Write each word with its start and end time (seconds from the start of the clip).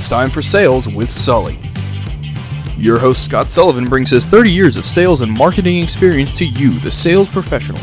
It's 0.00 0.08
time 0.08 0.30
for 0.30 0.40
Sales 0.40 0.88
with 0.88 1.10
Sully. 1.10 1.58
Your 2.78 2.98
host, 2.98 3.22
Scott 3.22 3.50
Sullivan, 3.50 3.84
brings 3.84 4.08
his 4.08 4.24
30 4.24 4.50
years 4.50 4.76
of 4.78 4.86
sales 4.86 5.20
and 5.20 5.30
marketing 5.30 5.82
experience 5.82 6.32
to 6.38 6.46
you, 6.46 6.78
the 6.78 6.90
sales 6.90 7.28
professional, 7.28 7.82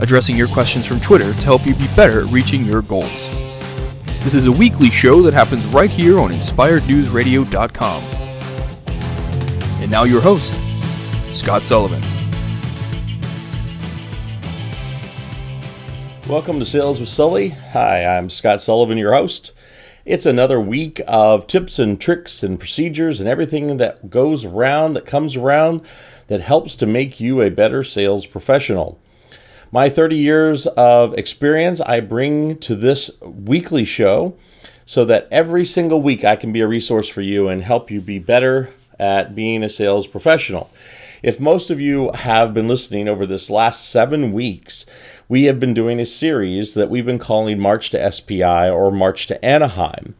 addressing 0.00 0.36
your 0.36 0.48
questions 0.48 0.84
from 0.84 0.98
Twitter 0.98 1.32
to 1.32 1.42
help 1.42 1.64
you 1.64 1.76
be 1.76 1.86
better 1.94 2.22
at 2.22 2.32
reaching 2.32 2.64
your 2.64 2.82
goals. 2.82 3.06
This 4.24 4.34
is 4.34 4.46
a 4.46 4.52
weekly 4.52 4.90
show 4.90 5.22
that 5.22 5.32
happens 5.32 5.64
right 5.66 5.92
here 5.92 6.18
on 6.18 6.30
InspiredNewsRadio.com. 6.32 8.02
And 9.80 9.88
now, 9.88 10.02
your 10.02 10.20
host, 10.20 10.52
Scott 11.32 11.62
Sullivan. 11.62 12.02
Welcome 16.28 16.58
to 16.58 16.66
Sales 16.66 16.98
with 16.98 17.08
Sully. 17.08 17.50
Hi, 17.50 18.04
I'm 18.04 18.28
Scott 18.28 18.60
Sullivan, 18.60 18.98
your 18.98 19.14
host. 19.14 19.52
It's 20.06 20.24
another 20.24 20.60
week 20.60 21.00
of 21.08 21.48
tips 21.48 21.80
and 21.80 22.00
tricks 22.00 22.44
and 22.44 22.60
procedures 22.60 23.18
and 23.18 23.28
everything 23.28 23.78
that 23.78 24.08
goes 24.08 24.44
around, 24.44 24.94
that 24.94 25.04
comes 25.04 25.34
around, 25.34 25.80
that 26.28 26.40
helps 26.40 26.76
to 26.76 26.86
make 26.86 27.18
you 27.18 27.42
a 27.42 27.50
better 27.50 27.82
sales 27.82 28.24
professional. 28.24 29.00
My 29.72 29.88
30 29.88 30.14
years 30.14 30.68
of 30.68 31.12
experience 31.14 31.80
I 31.80 31.98
bring 31.98 32.56
to 32.58 32.76
this 32.76 33.10
weekly 33.20 33.84
show 33.84 34.36
so 34.84 35.04
that 35.06 35.26
every 35.32 35.64
single 35.64 36.00
week 36.00 36.24
I 36.24 36.36
can 36.36 36.52
be 36.52 36.60
a 36.60 36.68
resource 36.68 37.08
for 37.08 37.20
you 37.20 37.48
and 37.48 37.64
help 37.64 37.90
you 37.90 38.00
be 38.00 38.20
better 38.20 38.70
at 39.00 39.34
being 39.34 39.64
a 39.64 39.68
sales 39.68 40.06
professional. 40.06 40.70
If 41.22 41.40
most 41.40 41.70
of 41.70 41.80
you 41.80 42.12
have 42.12 42.52
been 42.52 42.68
listening 42.68 43.08
over 43.08 43.24
this 43.24 43.48
last 43.48 43.88
seven 43.88 44.32
weeks, 44.32 44.84
we 45.28 45.44
have 45.44 45.58
been 45.58 45.72
doing 45.72 45.98
a 45.98 46.06
series 46.06 46.74
that 46.74 46.90
we've 46.90 47.06
been 47.06 47.18
calling 47.18 47.58
March 47.58 47.90
to 47.90 48.12
SPI 48.12 48.68
or 48.68 48.90
March 48.90 49.26
to 49.28 49.44
Anaheim. 49.44 50.14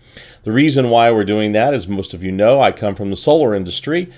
The 0.44 0.53
reason 0.53 0.88
why 0.88 1.11
we're 1.11 1.25
doing 1.25 1.53
that, 1.53 1.75
as 1.75 1.86
most 1.86 2.14
of 2.14 2.25
you 2.25 2.33
know, 2.33 2.62
I 2.62 2.72
come 2.72 2.94
from 2.94 3.11
the 3.11 3.16
solar 3.16 3.55
industry, 3.55 4.11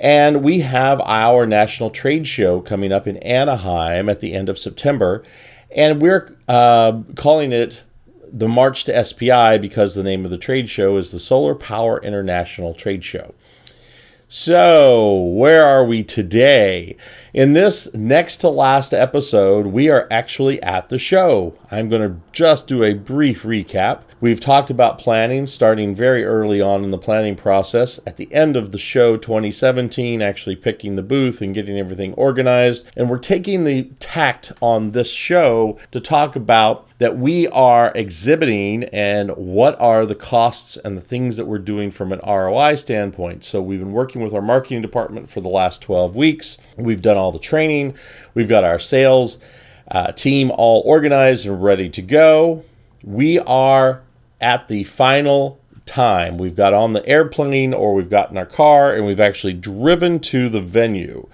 and 0.00 0.42
we 0.42 0.60
have 0.60 1.02
our 1.02 1.46
national 1.46 1.90
trade 1.90 2.26
show 2.26 2.60
coming 2.60 2.92
up 2.92 3.06
in 3.06 3.18
Anaheim 3.18 4.08
at 4.08 4.20
the 4.20 4.32
end 4.32 4.48
of 4.48 4.58
September, 4.58 5.22
and 5.70 6.00
we're 6.00 6.34
uh, 6.48 7.02
calling 7.14 7.52
it 7.52 7.82
the 8.32 8.48
March 8.48 8.84
to 8.84 9.04
SPI 9.04 9.58
because 9.58 9.94
the 9.94 10.02
name 10.02 10.24
of 10.24 10.30
the 10.30 10.38
trade 10.38 10.70
show 10.70 10.96
is 10.96 11.10
the 11.10 11.20
Solar 11.20 11.54
Power 11.54 12.02
International 12.02 12.72
Trade 12.72 13.04
Show. 13.04 13.34
So, 14.34 15.14
where 15.14 15.62
are 15.62 15.84
we 15.84 16.02
today? 16.02 16.96
In 17.34 17.52
this 17.52 17.92
next 17.92 18.38
to 18.38 18.48
last 18.48 18.94
episode, 18.94 19.66
we 19.66 19.90
are 19.90 20.08
actually 20.10 20.60
at 20.62 20.88
the 20.88 20.98
show. 20.98 21.54
I'm 21.70 21.90
going 21.90 22.00
to 22.00 22.18
just 22.32 22.66
do 22.66 22.82
a 22.82 22.94
brief 22.94 23.42
recap. 23.42 24.00
We've 24.22 24.38
talked 24.38 24.70
about 24.70 25.00
planning 25.00 25.48
starting 25.48 25.96
very 25.96 26.24
early 26.24 26.60
on 26.60 26.84
in 26.84 26.92
the 26.92 26.96
planning 26.96 27.34
process. 27.34 27.98
At 28.06 28.18
the 28.18 28.32
end 28.32 28.54
of 28.54 28.70
the 28.70 28.78
show 28.78 29.16
2017, 29.16 30.22
actually 30.22 30.54
picking 30.54 30.94
the 30.94 31.02
booth 31.02 31.42
and 31.42 31.52
getting 31.52 31.76
everything 31.76 32.14
organized. 32.14 32.86
And 32.96 33.10
we're 33.10 33.18
taking 33.18 33.64
the 33.64 33.90
tact 33.98 34.52
on 34.60 34.92
this 34.92 35.10
show 35.10 35.76
to 35.90 35.98
talk 35.98 36.36
about 36.36 36.88
that 37.00 37.18
we 37.18 37.48
are 37.48 37.90
exhibiting 37.96 38.84
and 38.84 39.32
what 39.32 39.74
are 39.80 40.06
the 40.06 40.14
costs 40.14 40.76
and 40.76 40.96
the 40.96 41.00
things 41.00 41.36
that 41.36 41.46
we're 41.46 41.58
doing 41.58 41.90
from 41.90 42.12
an 42.12 42.20
ROI 42.24 42.76
standpoint. 42.76 43.44
So 43.44 43.60
we've 43.60 43.80
been 43.80 43.90
working 43.90 44.22
with 44.22 44.34
our 44.34 44.40
marketing 44.40 44.82
department 44.82 45.30
for 45.30 45.40
the 45.40 45.48
last 45.48 45.82
12 45.82 46.14
weeks. 46.14 46.58
We've 46.76 47.02
done 47.02 47.16
all 47.16 47.32
the 47.32 47.40
training. 47.40 47.96
We've 48.34 48.48
got 48.48 48.62
our 48.62 48.78
sales 48.78 49.38
uh, 49.90 50.12
team 50.12 50.52
all 50.52 50.80
organized 50.86 51.44
and 51.44 51.60
ready 51.60 51.88
to 51.88 52.02
go. 52.02 52.62
We 53.02 53.40
are 53.40 54.02
at 54.42 54.68
the 54.68 54.84
final 54.84 55.60
time. 55.86 56.36
We've 56.36 56.56
got 56.56 56.74
on 56.74 56.92
the 56.92 57.06
airplane 57.06 57.72
or 57.72 57.94
we've 57.94 58.10
got 58.10 58.30
in 58.30 58.36
our 58.36 58.46
car 58.46 58.94
and 58.94 59.06
we've 59.06 59.20
actually 59.20 59.54
driven 59.54 60.20
to 60.20 60.48
the 60.48 60.60
venue. 60.60 61.28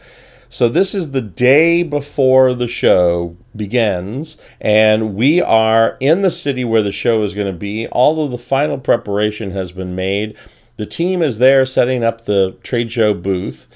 So 0.51 0.69
this 0.69 0.95
is 0.95 1.11
the 1.11 1.21
day 1.21 1.83
before 1.83 2.55
the 2.55 2.69
show 2.69 3.37
begins, 3.55 4.39
and 4.63 5.15
we 5.15 5.43
are 5.43 5.99
in 6.01 6.23
the 6.23 6.31
city 6.31 6.65
where 6.65 6.81
the 6.81 6.91
show 6.91 7.23
is 7.23 7.35
going 7.35 7.53
to 7.53 7.59
be. 7.59 7.87
All 7.89 8.25
of 8.25 8.31
the 8.31 8.39
final 8.39 8.79
preparation 8.79 9.51
has 9.51 9.73
been 9.73 9.95
made. 9.95 10.39
The 10.79 10.87
team 10.87 11.21
is 11.21 11.39
there 11.39 11.67
setting 11.67 12.03
up 12.03 12.25
the 12.25 12.57
trade 12.63 12.91
show 12.91 13.13
booth. 13.13 13.69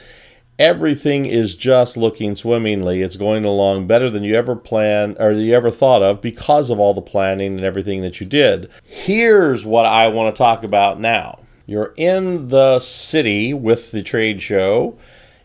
Everything 0.62 1.26
is 1.26 1.56
just 1.56 1.96
looking 1.96 2.36
swimmingly. 2.36 3.02
It's 3.02 3.16
going 3.16 3.44
along 3.44 3.88
better 3.88 4.08
than 4.08 4.22
you 4.22 4.36
ever 4.36 4.54
planned 4.54 5.16
or 5.18 5.32
you 5.32 5.56
ever 5.56 5.72
thought 5.72 6.04
of 6.04 6.20
because 6.20 6.70
of 6.70 6.78
all 6.78 6.94
the 6.94 7.02
planning 7.02 7.56
and 7.56 7.64
everything 7.64 8.00
that 8.02 8.20
you 8.20 8.26
did. 8.28 8.70
Here's 8.84 9.64
what 9.64 9.86
I 9.86 10.06
want 10.06 10.32
to 10.32 10.38
talk 10.38 10.62
about 10.62 11.00
now. 11.00 11.40
You're 11.66 11.92
in 11.96 12.46
the 12.50 12.78
city 12.78 13.52
with 13.52 13.90
the 13.90 14.04
trade 14.04 14.40
show 14.40 14.96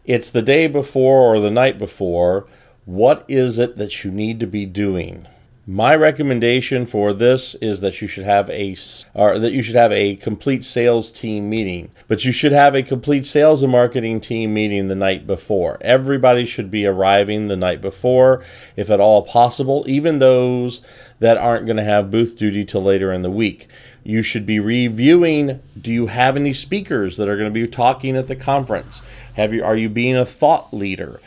it's 0.05 0.29
the 0.29 0.43
day 0.43 0.67
before 0.67 1.21
or 1.21 1.39
the 1.39 1.49
night 1.49 1.79
before. 1.79 2.45
What 2.85 3.25
is 3.27 3.57
it 3.57 3.75
that 3.77 4.03
you 4.03 4.11
need 4.11 4.39
to 4.39 4.45
be 4.45 4.67
doing? 4.67 5.27
My 5.69 5.93
recommendation 5.97 6.85
for 6.85 7.11
this 7.11 7.53
is 7.55 7.81
that 7.81 8.01
you 8.01 8.07
should 8.07 8.23
have 8.23 8.49
a 8.49 8.73
or 9.13 9.37
that 9.37 9.51
you 9.51 9.61
should 9.61 9.75
have 9.75 9.91
a 9.91 10.15
complete 10.15 10.63
sales 10.63 11.11
team 11.11 11.49
meeting. 11.49 11.91
But 12.07 12.23
you 12.23 12.31
should 12.31 12.53
have 12.53 12.73
a 12.73 12.81
complete 12.81 13.25
sales 13.25 13.61
and 13.61 13.73
marketing 13.73 14.21
team 14.21 14.53
meeting 14.53 14.87
the 14.87 14.95
night 14.95 15.27
before. 15.27 15.77
Everybody 15.81 16.45
should 16.45 16.71
be 16.71 16.85
arriving 16.85 17.49
the 17.49 17.57
night 17.57 17.81
before 17.81 18.45
if 18.77 18.89
at 18.89 19.01
all 19.01 19.23
possible, 19.23 19.83
even 19.89 20.19
those 20.19 20.79
that 21.19 21.37
aren't 21.37 21.65
going 21.65 21.75
to 21.75 21.83
have 21.83 22.11
booth 22.11 22.37
duty 22.37 22.63
till 22.63 22.83
later 22.83 23.11
in 23.11 23.21
the 23.21 23.29
week. 23.29 23.67
You 24.05 24.21
should 24.21 24.45
be 24.45 24.61
reviewing 24.61 25.61
do 25.77 25.91
you 25.91 26.07
have 26.07 26.37
any 26.37 26.53
speakers 26.53 27.17
that 27.17 27.27
are 27.27 27.35
going 27.35 27.53
to 27.53 27.53
be 27.53 27.67
talking 27.67 28.15
at 28.15 28.27
the 28.27 28.37
conference? 28.37 29.01
Have 29.33 29.51
you 29.51 29.65
are 29.65 29.75
you 29.75 29.89
being 29.89 30.15
a 30.15 30.25
thought 30.25 30.73
leader? 30.73 31.19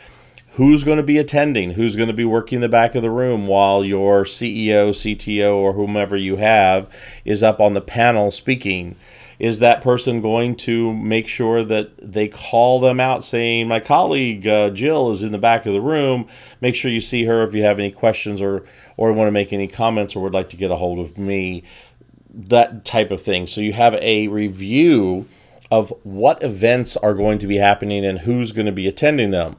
Who's 0.55 0.83
going 0.83 0.97
to 0.97 1.03
be 1.03 1.17
attending? 1.17 1.71
Who's 1.71 1.95
going 1.95 2.09
to 2.09 2.13
be 2.13 2.25
working 2.25 2.59
the 2.59 2.67
back 2.67 2.93
of 2.93 3.01
the 3.01 3.09
room 3.09 3.47
while 3.47 3.85
your 3.85 4.25
CEO, 4.25 4.89
CTO, 4.89 5.55
or 5.55 5.73
whomever 5.73 6.17
you 6.17 6.35
have 6.35 6.89
is 7.23 7.41
up 7.41 7.61
on 7.61 7.73
the 7.73 7.79
panel 7.79 8.31
speaking? 8.31 8.97
Is 9.39 9.59
that 9.59 9.79
person 9.79 10.19
going 10.19 10.57
to 10.57 10.93
make 10.93 11.29
sure 11.29 11.63
that 11.63 11.91
they 11.97 12.27
call 12.27 12.81
them 12.81 12.99
out 12.99 13.23
saying, 13.23 13.69
My 13.69 13.79
colleague 13.79 14.45
uh, 14.45 14.71
Jill 14.71 15.11
is 15.11 15.23
in 15.23 15.31
the 15.31 15.37
back 15.37 15.65
of 15.65 15.71
the 15.71 15.79
room? 15.79 16.27
Make 16.59 16.75
sure 16.75 16.91
you 16.91 16.99
see 16.99 17.23
her 17.23 17.43
if 17.43 17.55
you 17.55 17.63
have 17.63 17.79
any 17.79 17.89
questions 17.89 18.41
or, 18.41 18.65
or 18.97 19.13
want 19.13 19.29
to 19.29 19.31
make 19.31 19.53
any 19.53 19.69
comments 19.69 20.17
or 20.17 20.23
would 20.23 20.33
like 20.33 20.49
to 20.49 20.57
get 20.57 20.69
a 20.69 20.75
hold 20.75 20.99
of 20.99 21.17
me. 21.17 21.63
That 22.29 22.83
type 22.83 23.09
of 23.09 23.21
thing. 23.21 23.47
So 23.47 23.61
you 23.61 23.71
have 23.71 23.93
a 23.95 24.27
review 24.27 25.29
of 25.71 25.93
what 26.03 26.43
events 26.43 26.97
are 26.97 27.13
going 27.13 27.39
to 27.39 27.47
be 27.47 27.55
happening 27.55 28.05
and 28.05 28.19
who's 28.19 28.51
going 28.51 28.65
to 28.65 28.73
be 28.73 28.85
attending 28.85 29.31
them. 29.31 29.55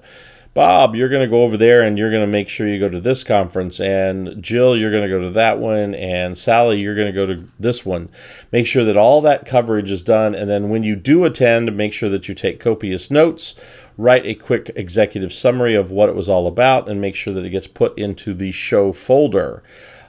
Bob, 0.55 0.95
you're 0.95 1.09
going 1.09 1.23
to 1.23 1.31
go 1.31 1.45
over 1.45 1.57
there 1.57 1.83
and 1.83 1.97
you're 1.97 2.11
going 2.11 2.27
to 2.27 2.31
make 2.31 2.49
sure 2.49 2.69
you 2.69 2.79
go 2.79 2.91
to 2.91 3.01
this 3.01 3.25
conference. 3.25 3.81
And 3.81 4.43
Jill, 4.43 4.77
you're 4.77 4.91
going 4.91 5.03
to 5.03 5.09
go 5.09 5.23
to 5.23 5.31
that 5.31 5.59
one. 5.59 5.95
And 5.95 6.37
Sally, 6.37 6.81
you're 6.81 6.95
going 6.95 7.07
to 7.07 7.13
go 7.13 7.25
to 7.25 7.45
this 7.59 7.87
one. 7.87 8.11
Make 8.51 8.67
sure 8.67 8.85
that 8.85 8.97
all 8.97 9.23
that 9.23 9.47
coverage 9.47 9.91
is 9.91 10.03
done. 10.03 10.35
And 10.35 10.51
then 10.51 10.69
when 10.69 10.83
you 10.83 10.95
do 10.95 11.25
attend, 11.25 11.75
make 11.75 11.95
sure 11.95 12.11
that 12.11 12.29
you 12.29 12.35
take 12.35 12.61
copious 12.61 13.11
notes, 13.11 13.55
write 13.97 14.27
a 14.27 14.35
quick 14.35 14.71
executive 14.77 15.33
summary 15.33 15.75
of 15.75 15.91
what 15.91 16.11
it 16.11 16.15
was 16.15 16.29
all 16.29 16.47
about, 16.47 16.87
and 16.87 17.01
make 17.01 17.15
sure 17.15 17.33
that 17.33 17.47
it 17.47 17.51
gets 17.51 17.67
put 17.67 17.97
into 17.99 18.35
the 18.35 18.53
show 18.53 18.93
folder 18.93 19.63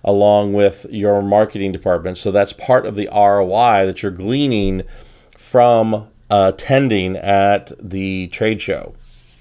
along 0.04 0.52
with 0.52 0.86
your 0.90 1.22
marketing 1.22 1.72
department. 1.72 2.18
So 2.18 2.32
that's 2.32 2.52
part 2.52 2.86
of 2.86 2.96
the 2.96 3.08
ROI 3.14 3.86
that 3.86 4.04
you're 4.04 4.12
gleaning 4.12 4.84
from 5.38 6.10
uh, 6.30 6.52
attending 6.54 7.16
at 7.16 7.72
the 7.80 8.28
trade 8.28 8.60
show. 8.60 8.96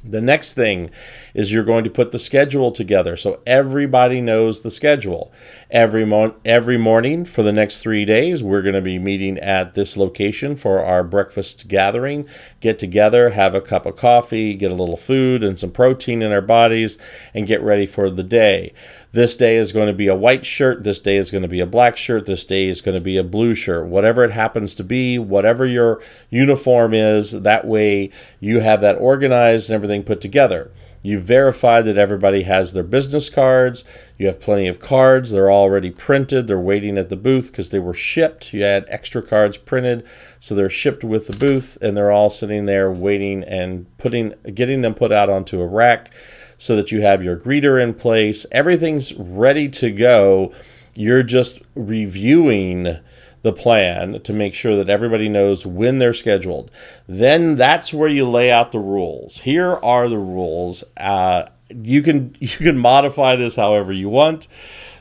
The 0.05 0.21
next 0.21 0.55
thing 0.55 0.91
is 1.33 1.53
you're 1.53 1.63
going 1.63 1.85
to 1.85 1.91
put 1.91 2.11
the 2.11 2.19
schedule 2.19 2.73
together 2.73 3.17
so 3.17 3.41
everybody 3.47 4.21
knows 4.21 4.63
the 4.63 4.71
schedule. 4.71 5.33
Every 5.71 6.04
mo- 6.04 6.34
every 6.45 6.77
morning 6.77 7.25
for 7.25 7.45
the 7.45 7.53
next 7.53 7.78
3 7.78 8.04
days 8.04 8.43
we're 8.43 8.63
going 8.63 8.75
to 8.75 8.83
be 8.83 8.99
meeting 8.99 9.39
at 9.39 9.75
this 9.75 9.97
location 9.97 10.57
for 10.57 10.84
our 10.84 11.04
breakfast 11.04 11.69
gathering. 11.69 12.27
Get 12.59 12.81
together, 12.81 13.31
have 13.31 13.54
a 13.54 13.60
cup 13.60 13.87
of 13.87 13.95
coffee, 13.95 14.54
get 14.54 14.72
a 14.72 14.75
little 14.75 14.97
food 14.97 15.45
and 15.45 15.57
some 15.57 15.71
protein 15.71 16.21
in 16.21 16.33
our 16.33 16.41
bodies 16.41 16.98
and 17.33 17.47
get 17.47 17.63
ready 17.63 17.87
for 17.87 18.10
the 18.10 18.25
day. 18.25 18.72
This 19.12 19.36
day 19.36 19.56
is 19.56 19.72
going 19.72 19.88
to 19.88 19.92
be 19.92 20.06
a 20.06 20.16
white 20.16 20.47
shirt. 20.47 20.84
This 20.84 20.98
day 20.98 21.18
is 21.18 21.30
going 21.30 21.42
to 21.42 21.48
be 21.48 21.60
a 21.60 21.66
black 21.66 21.98
shirt. 21.98 22.24
This 22.24 22.47
day 22.47 22.68
is 22.68 22.80
going 22.80 22.97
to 22.97 23.03
be 23.03 23.18
a 23.18 23.24
blue 23.24 23.54
shirt. 23.54 23.86
Whatever 23.86 24.24
it 24.24 24.30
happens 24.30 24.74
to 24.76 24.84
be, 24.84 25.18
whatever 25.18 25.66
your 25.66 26.00
uniform 26.30 26.94
is, 26.94 27.32
that 27.32 27.66
way 27.66 28.10
you 28.41 28.60
have 28.60 28.80
that 28.80 28.98
organized 28.98 29.68
and 29.68 29.74
everything 29.74 30.03
put 30.03 30.22
together. 30.22 30.70
You 31.03 31.18
verify 31.18 31.82
that 31.82 31.98
everybody 31.98 32.44
has 32.44 32.72
their 32.72 32.84
business 32.84 33.28
cards. 33.28 33.84
You 34.16 34.28
have 34.28 34.41
plenty 34.41 34.66
of 34.66 34.80
cards. 34.80 35.30
They're 35.30 35.50
already 35.50 35.91
printed. 35.91 36.47
They're 36.47 36.59
waiting 36.59 36.97
at 36.97 37.10
the 37.10 37.16
booth 37.16 37.50
because 37.50 37.68
they 37.68 37.80
were 37.80 37.92
shipped. 37.92 38.54
You 38.54 38.62
had 38.62 38.86
extra 38.88 39.20
cards 39.20 39.59
printed, 39.59 40.06
so 40.41 40.54
they're 40.54 40.70
shipped 40.70 41.04
with 41.04 41.26
the 41.26 41.36
booth, 41.36 41.76
and 41.82 41.97
they're 41.97 42.12
all 42.12 42.30
sitting 42.30 42.66
there 42.66 42.91
waiting 42.91 43.42
and 43.42 43.94
putting, 43.98 44.32
getting 44.54 44.82
them 44.82 44.94
put 44.94 45.12
out 45.12 45.28
onto 45.28 45.60
a 45.60 45.66
rack 45.66 46.12
so 46.62 46.76
that 46.76 46.92
you 46.92 47.00
have 47.00 47.24
your 47.24 47.36
greeter 47.36 47.82
in 47.82 47.92
place. 47.92 48.47
Everything's 48.53 49.12
ready 49.14 49.68
to 49.68 49.91
go. 49.91 50.53
You're 50.94 51.24
just 51.24 51.59
reviewing 51.74 52.98
the 53.42 53.53
plan 53.53 54.20
to 54.22 54.32
make 54.32 54.54
sure 54.54 54.76
that 54.76 54.88
everybody 54.88 55.28
knows 55.28 55.66
when 55.66 55.98
they're 55.98 56.14
scheduled. 56.14 56.70
Then 57.09 57.56
that's 57.56 57.92
where 57.92 58.09
you 58.09 58.28
lay 58.28 58.53
out 58.53 58.70
the 58.70 58.78
rules. 58.78 59.38
Here 59.38 59.72
are 59.72 60.09
the 60.09 60.18
rules. 60.18 60.84
Uh, 60.97 61.47
you 61.68 62.00
can 62.00 62.36
you 62.41 62.48
can 62.48 62.78
modify 62.78 63.34
this 63.34 63.56
however 63.56 63.92
you 63.92 64.09
want. 64.09 64.47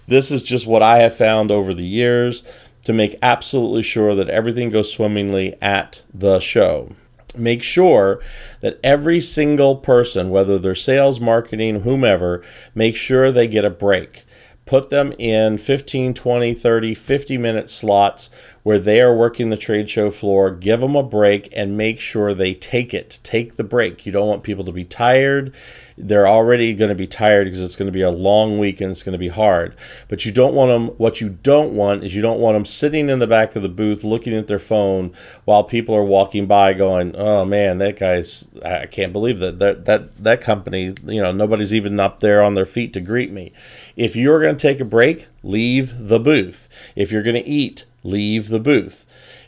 This 0.08 0.32
is 0.32 0.42
just 0.42 0.66
what 0.66 0.82
I 0.82 0.98
have 0.98 1.16
found 1.16 1.52
over 1.52 1.76
the 1.76 1.86
years 1.86 2.42
to 2.86 2.92
make 2.92 3.20
absolutely 3.22 3.84
sure 3.84 4.16
that 4.16 4.32
everything 4.32 4.72
goes 4.72 4.92
swimmingly 4.92 5.56
at 5.62 6.02
the 6.12 6.40
show. 6.40 6.96
Make 7.36 7.64
sure 7.64 8.22
that 8.60 8.80
every 8.84 9.22
single 9.22 9.78
person, 9.78 10.30
whether 10.30 10.60
they're 10.60 10.76
sales, 10.76 11.20
marketing, 11.20 11.82
whomever, 11.82 12.44
make 12.76 12.96
sure 12.96 13.32
they 13.32 13.48
get 13.48 13.64
a 13.64 13.70
break 13.70 14.26
put 14.72 14.90
them 14.90 15.12
in 15.18 15.58
15, 15.58 16.14
20, 16.14 16.54
30, 16.54 16.96
50 16.96 17.38
minute 17.38 17.70
slots 17.70 18.30
where 18.64 18.80
they 18.80 19.02
are 19.02 19.14
working 19.14 19.50
the 19.50 19.58
trade 19.58 19.90
show 19.90 20.10
floor. 20.10 20.50
Give 20.50 20.80
them 20.80 20.96
a 20.96 21.04
break 21.04 21.50
and 21.52 21.76
make 21.76 22.00
sure 22.00 22.34
they 22.34 22.54
take 22.54 22.94
it. 22.94 23.20
Take 23.22 23.58
the 23.58 23.66
break. 23.66 24.06
You 24.06 24.14
don't 24.14 24.30
want 24.30 24.44
people 24.44 24.64
to 24.64 24.72
be 24.72 24.86
tired. 24.86 25.54
They're 25.98 26.28
already 26.28 26.74
going 26.74 26.88
to 26.88 26.96
be 26.96 27.06
tired 27.06 27.46
because 27.46 27.60
it's 27.60 27.76
going 27.76 27.88
to 27.88 27.92
be 27.92 28.02
a 28.02 28.10
long 28.10 28.60
week 28.60 28.80
and 28.80 28.92
it's 28.92 29.04
going 29.04 29.12
to 29.12 29.20
be 29.20 29.28
hard. 29.28 29.76
But 30.08 30.26
you 30.26 30.32
don't 30.32 30.54
want 30.54 30.70
them, 30.70 30.96
what 30.98 31.20
you 31.20 31.28
don't 31.28 31.74
want 31.74 32.06
is 32.06 32.16
you 32.16 32.22
don't 32.22 32.40
want 32.40 32.56
them 32.56 32.66
sitting 32.66 33.10
in 33.10 33.20
the 33.20 33.28
back 33.28 33.58
of 33.58 33.64
the 33.64 33.68
booth 33.68 34.06
looking 34.06 34.34
at 34.34 34.48
their 34.48 34.58
phone 34.58 35.14
while 35.44 35.66
people 35.66 35.94
are 35.94 36.04
walking 36.04 36.48
by 36.48 36.74
going, 36.74 37.14
oh 37.18 37.44
man, 37.44 37.80
that 37.80 38.00
guy's, 38.00 38.48
I 38.64 38.86
can't 38.86 39.12
believe 39.12 39.40
that, 39.40 39.60
that, 39.60 39.84
that, 39.84 40.24
that 40.24 40.40
company, 40.40 40.96
you 41.04 41.22
know, 41.22 41.34
nobody's 41.34 41.74
even 41.74 42.00
up 42.00 42.22
there 42.22 42.42
on 42.42 42.54
their 42.54 42.66
feet 42.66 42.94
to 42.94 43.02
greet 43.02 43.34
me 43.34 43.52
if 43.96 44.16
you're 44.16 44.42
going 44.42 44.56
to 44.56 44.68
take 44.68 44.80
a 44.80 44.86
break, 44.86 45.28
leave 45.44 46.08
the 46.08 46.20
booth. 46.20 46.70
If 46.96 47.12
you're 47.12 47.24
going 47.24 47.42
to 47.42 47.48
eat, 47.48 47.86
leave 48.04 48.50
the 48.50 48.60
booth. 48.60 49.06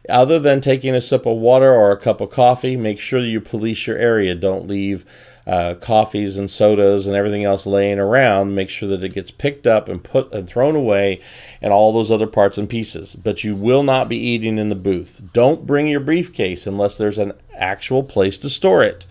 Other 0.10 0.38
than 0.38 0.60
taking 0.60 0.94
a 0.94 1.02
sip 1.02 1.26
of 1.26 1.38
water 1.38 1.74
or 1.74 1.92
a 1.92 1.98
cup 1.98 2.20
of 2.20 2.30
coffee, 2.30 2.76
make 2.76 3.00
sure 3.00 3.24
you 3.24 3.40
police 3.40 3.88
your 3.88 3.98
area. 3.98 4.36
Don't 4.36 4.68
leave 4.68 5.06
uh, 5.46 5.76
coffees 5.76 6.38
and 6.38 6.50
sodas 6.50 7.06
and 7.08 7.16
everything 7.16 7.44
else 7.44 7.66
laying 7.66 8.00
around. 8.00 8.56
Make 8.56 8.70
sure 8.70 8.90
that 8.90 9.04
it 9.04 9.14
gets 9.14 9.32
picked 9.32 9.66
up 9.66 9.88
and 9.88 10.04
put 10.04 10.32
and 10.34 10.48
thrown 10.48 10.76
away, 10.76 11.22
and 11.62 11.72
all 11.72 11.94
those 11.94 12.12
other 12.12 12.28
parts 12.28 12.58
and 12.58 12.70
pieces. 12.70 13.16
But 13.16 13.44
you 13.44 13.56
will 13.56 13.84
not 13.84 14.10
be 14.10 14.18
eating 14.18 14.58
in 14.58 14.70
the 14.70 14.76
booth. 14.76 15.22
Don't 15.32 15.66
bring 15.66 15.88
your 15.88 16.00
briefcase 16.00 16.68
unless 16.68 16.98
there's 16.98 17.18
an 17.18 17.34
actual 17.56 18.04
place 18.04 18.38
to 18.40 18.50
store 18.50 18.84
it. 18.84 19.06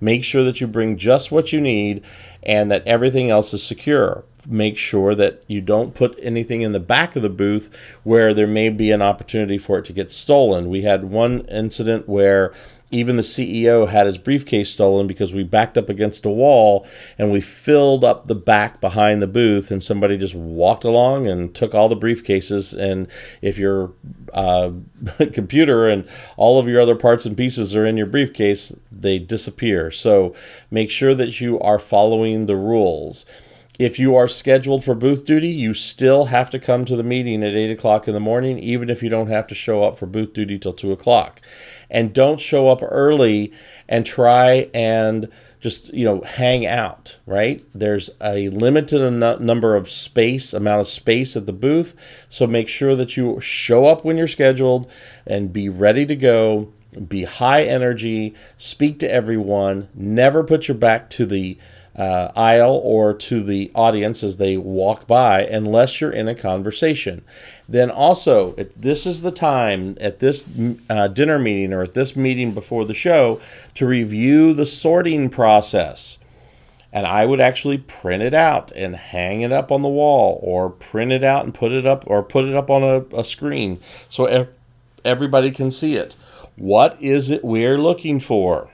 Make 0.00 0.24
sure 0.24 0.44
that 0.44 0.60
you 0.60 0.66
bring 0.66 0.96
just 0.96 1.32
what 1.32 1.52
you 1.52 1.60
need 1.60 2.02
and 2.42 2.70
that 2.70 2.86
everything 2.86 3.30
else 3.30 3.52
is 3.52 3.62
secure 3.62 4.24
make 4.46 4.78
sure 4.78 5.14
that 5.14 5.42
you 5.46 5.60
don't 5.60 5.94
put 5.94 6.18
anything 6.22 6.62
in 6.62 6.72
the 6.72 6.80
back 6.80 7.16
of 7.16 7.22
the 7.22 7.28
booth 7.28 7.76
where 8.04 8.32
there 8.32 8.46
may 8.46 8.68
be 8.68 8.90
an 8.90 9.02
opportunity 9.02 9.58
for 9.58 9.78
it 9.78 9.84
to 9.86 9.92
get 9.92 10.12
stolen. 10.12 10.68
We 10.68 10.82
had 10.82 11.04
one 11.04 11.40
incident 11.48 12.08
where 12.08 12.52
even 12.90 13.16
the 13.16 13.22
CEO 13.22 13.88
had 13.88 14.06
his 14.06 14.16
briefcase 14.16 14.70
stolen 14.70 15.08
because 15.08 15.32
we 15.32 15.42
backed 15.42 15.76
up 15.76 15.88
against 15.88 16.24
a 16.24 16.30
wall 16.30 16.86
and 17.18 17.32
we 17.32 17.40
filled 17.40 18.04
up 18.04 18.28
the 18.28 18.34
back 18.34 18.80
behind 18.80 19.20
the 19.20 19.26
booth 19.26 19.72
and 19.72 19.82
somebody 19.82 20.16
just 20.16 20.34
walked 20.36 20.84
along 20.84 21.26
and 21.26 21.52
took 21.52 21.74
all 21.74 21.88
the 21.88 21.96
briefcases. 21.96 22.72
And 22.72 23.08
if 23.42 23.58
your 23.58 23.92
uh, 24.32 24.70
computer 25.32 25.88
and 25.88 26.08
all 26.36 26.60
of 26.60 26.68
your 26.68 26.80
other 26.80 26.94
parts 26.94 27.26
and 27.26 27.36
pieces 27.36 27.74
are 27.74 27.84
in 27.84 27.96
your 27.96 28.06
briefcase 28.06 28.72
they 28.92 29.18
disappear. 29.18 29.90
So 29.90 30.34
make 30.70 30.90
sure 30.90 31.14
that 31.14 31.40
you 31.40 31.58
are 31.58 31.80
following 31.80 32.46
the 32.46 32.56
rules 32.56 33.26
if 33.78 33.98
you 33.98 34.16
are 34.16 34.28
scheduled 34.28 34.84
for 34.84 34.94
booth 34.94 35.24
duty, 35.24 35.48
you 35.48 35.74
still 35.74 36.26
have 36.26 36.50
to 36.50 36.58
come 36.58 36.84
to 36.84 36.96
the 36.96 37.02
meeting 37.02 37.42
at 37.42 37.54
8 37.54 37.70
o'clock 37.70 38.08
in 38.08 38.14
the 38.14 38.20
morning, 38.20 38.58
even 38.58 38.88
if 38.88 39.02
you 39.02 39.08
don't 39.08 39.28
have 39.28 39.46
to 39.48 39.54
show 39.54 39.84
up 39.84 39.98
for 39.98 40.06
booth 40.06 40.32
duty 40.32 40.58
till 40.58 40.72
2 40.72 40.92
o'clock. 40.92 41.40
And 41.90 42.12
don't 42.12 42.40
show 42.40 42.68
up 42.68 42.80
early 42.82 43.52
and 43.88 44.04
try 44.04 44.70
and 44.74 45.28
just 45.60 45.92
you 45.94 46.04
know 46.04 46.20
hang 46.20 46.66
out 46.66 47.18
right? 47.26 47.64
There's 47.74 48.10
a 48.22 48.48
limited 48.50 49.10
number 49.40 49.74
of 49.74 49.90
space 49.90 50.54
amount 50.54 50.82
of 50.82 50.88
space 50.88 51.36
at 51.36 51.46
the 51.46 51.52
booth. 51.52 51.96
So 52.28 52.46
make 52.46 52.68
sure 52.68 52.94
that 52.94 53.16
you 53.16 53.40
show 53.40 53.86
up 53.86 54.04
when 54.04 54.16
you're 54.16 54.28
scheduled 54.28 54.90
and 55.26 55.52
be 55.52 55.68
ready 55.68 56.06
to 56.06 56.16
go. 56.16 56.72
Be 57.08 57.24
high 57.24 57.64
energy. 57.64 58.34
Speak 58.56 59.00
to 59.00 59.10
everyone. 59.10 59.88
Never 59.94 60.44
put 60.44 60.68
your 60.68 60.76
back 60.76 61.10
to 61.10 61.26
the 61.26 61.58
uh, 61.96 62.30
aisle 62.36 62.80
or 62.84 63.14
to 63.14 63.42
the 63.42 63.70
audience 63.74 64.22
as 64.22 64.36
they 64.36 64.56
walk 64.56 65.06
by 65.06 65.42
unless 65.42 66.00
you're 66.00 66.10
in 66.10 66.28
a 66.28 66.34
conversation. 66.34 67.24
Then 67.68 67.90
also, 67.90 68.54
this 68.76 69.06
is 69.06 69.22
the 69.22 69.30
time 69.30 69.96
at 70.00 70.18
this 70.18 70.44
uh, 70.90 71.08
dinner 71.08 71.38
meeting 71.38 71.72
or 71.72 71.82
at 71.82 71.94
this 71.94 72.14
meeting 72.14 72.52
before 72.52 72.84
the 72.84 72.94
show 72.94 73.40
to 73.74 73.86
review 73.86 74.52
the 74.52 74.66
sorting 74.66 75.30
process. 75.30 76.18
And 76.92 77.06
I 77.06 77.26
would 77.26 77.40
actually 77.40 77.78
print 77.78 78.22
it 78.22 78.34
out 78.34 78.72
and 78.72 78.94
hang 78.94 79.40
it 79.40 79.52
up 79.52 79.72
on 79.72 79.82
the 79.82 79.88
wall 79.88 80.38
or 80.42 80.70
print 80.70 81.12
it 81.12 81.24
out 81.24 81.44
and 81.44 81.52
put 81.52 81.72
it 81.72 81.86
up 81.86 82.04
or 82.06 82.22
put 82.22 82.44
it 82.44 82.54
up 82.54 82.70
on 82.70 82.82
a, 82.82 83.18
a 83.18 83.24
screen 83.24 83.80
so 84.08 84.48
everybody 85.04 85.50
can 85.50 85.70
see 85.70 85.96
it. 85.96 86.14
What 86.56 86.96
is 87.02 87.30
it 87.30 87.44
we're 87.44 87.78
looking 87.78 88.20
for? 88.20 88.70